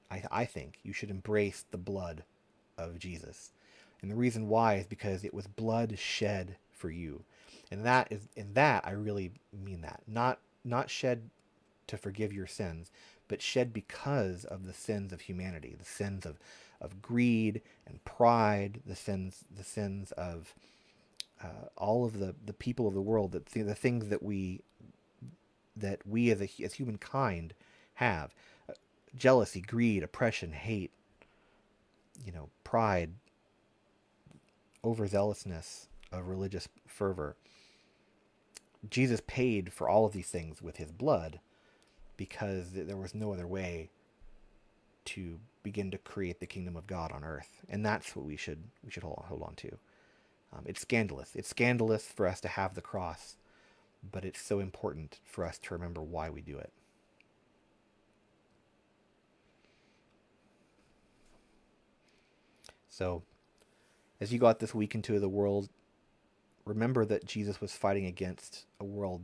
I 0.09 0.23
I 0.31 0.45
think, 0.45 0.79
you 0.83 0.93
should 0.93 1.11
embrace 1.11 1.65
the 1.69 1.77
blood 1.77 2.23
of 2.77 2.99
Jesus, 2.99 3.51
and 4.01 4.09
the 4.11 4.15
reason 4.15 4.47
why 4.47 4.75
is 4.75 4.87
because 4.87 5.23
it 5.23 5.33
was 5.33 5.47
blood 5.47 5.97
shed 5.99 6.57
for 6.71 6.89
you, 6.89 7.23
and 7.71 7.85
that 7.85 8.07
is 8.11 8.27
in 8.35 8.53
that 8.53 8.85
I 8.85 8.91
really 8.91 9.31
mean 9.53 9.81
that 9.81 10.01
not 10.07 10.39
not 10.63 10.89
shed 10.89 11.29
to 11.87 11.97
forgive 11.97 12.33
your 12.33 12.47
sins, 12.47 12.91
but 13.27 13.41
shed 13.41 13.73
because 13.73 14.45
of 14.45 14.65
the 14.65 14.73
sins 14.73 15.11
of 15.13 15.21
humanity, 15.21 15.75
the 15.77 15.85
sins 15.85 16.25
of, 16.25 16.37
of 16.81 17.01
greed 17.01 17.61
and 17.85 18.03
pride, 18.05 18.81
the 18.85 18.95
sins 18.95 19.45
the 19.55 19.63
sins 19.63 20.11
of 20.13 20.53
uh, 21.43 21.67
all 21.77 22.05
of 22.05 22.19
the, 22.19 22.35
the 22.45 22.53
people 22.53 22.87
of 22.87 22.93
the 22.93 23.01
world, 23.01 23.31
that 23.31 23.47
the, 23.47 23.61
the 23.61 23.75
things 23.75 24.09
that 24.09 24.23
we 24.23 24.61
that 25.75 26.01
we 26.07 26.31
as 26.31 26.41
a, 26.41 26.49
as 26.63 26.73
humankind 26.73 27.53
have, 27.95 28.33
uh, 28.67 28.73
jealousy, 29.15 29.61
greed, 29.61 30.01
oppression, 30.01 30.51
hate, 30.51 30.91
you 32.25 32.31
know, 32.31 32.49
pride, 32.63 33.11
overzealousness 34.83 35.87
of 36.11 36.27
religious 36.27 36.67
fervor. 36.87 37.35
Jesus 38.89 39.21
paid 39.27 39.71
for 39.71 39.87
all 39.87 40.05
of 40.05 40.13
these 40.13 40.29
things 40.29 40.61
with 40.61 40.77
his 40.77 40.91
blood 40.91 41.39
because 42.15 42.71
there 42.71 42.97
was 42.97 43.13
no 43.13 43.33
other 43.33 43.47
way 43.47 43.89
to 45.05 45.39
begin 45.63 45.91
to 45.91 45.97
create 45.97 46.39
the 46.39 46.45
kingdom 46.45 46.75
of 46.75 46.87
God 46.87 47.11
on 47.11 47.23
earth. 47.23 47.61
And 47.69 47.85
that's 47.85 48.15
what 48.15 48.25
we 48.25 48.35
should 48.35 48.63
we 48.83 48.91
should 48.91 49.03
hold, 49.03 49.23
hold 49.27 49.43
on 49.43 49.55
to. 49.55 49.77
Um, 50.57 50.63
it's 50.65 50.81
scandalous. 50.81 51.31
It's 51.35 51.49
scandalous 51.49 52.05
for 52.05 52.27
us 52.27 52.41
to 52.41 52.47
have 52.47 52.73
the 52.73 52.81
cross, 52.81 53.35
but 54.09 54.25
it's 54.25 54.41
so 54.41 54.59
important 54.59 55.19
for 55.23 55.45
us 55.45 55.59
to 55.59 55.73
remember 55.73 56.01
why 56.01 56.29
we 56.29 56.41
do 56.41 56.57
it. 56.57 56.71
So, 62.89 63.21
as 64.19 64.33
you 64.33 64.39
go 64.39 64.47
out 64.47 64.57
this 64.57 64.73
week 64.73 64.95
into 64.95 65.19
the 65.19 65.29
world, 65.29 65.69
remember 66.65 67.05
that 67.05 67.25
Jesus 67.25 67.61
was 67.61 67.73
fighting 67.73 68.05
against 68.07 68.65
a 68.79 68.83
world 68.83 69.21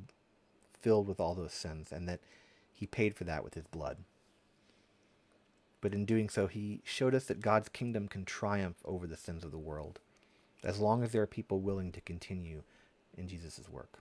filled 0.79 1.07
with 1.07 1.19
all 1.19 1.33
those 1.33 1.53
sins 1.53 1.91
and 1.91 2.07
that 2.07 2.19
he 2.71 2.85
paid 2.85 3.15
for 3.15 3.23
that 3.23 3.43
with 3.43 3.55
his 3.55 3.65
blood. 3.65 3.97
But 5.81 5.93
in 5.93 6.05
doing 6.05 6.29
so, 6.29 6.47
he 6.47 6.81
showed 6.83 7.15
us 7.15 7.25
that 7.25 7.41
God's 7.41 7.69
kingdom 7.69 8.07
can 8.07 8.25
triumph 8.25 8.77
over 8.85 9.07
the 9.07 9.17
sins 9.17 9.43
of 9.43 9.51
the 9.51 9.57
world, 9.57 9.99
as 10.63 10.79
long 10.79 11.03
as 11.03 11.11
there 11.11 11.21
are 11.21 11.27
people 11.27 11.59
willing 11.59 11.91
to 11.91 12.01
continue 12.01 12.63
in 13.17 13.27
Jesus' 13.27 13.69
work. 13.69 13.99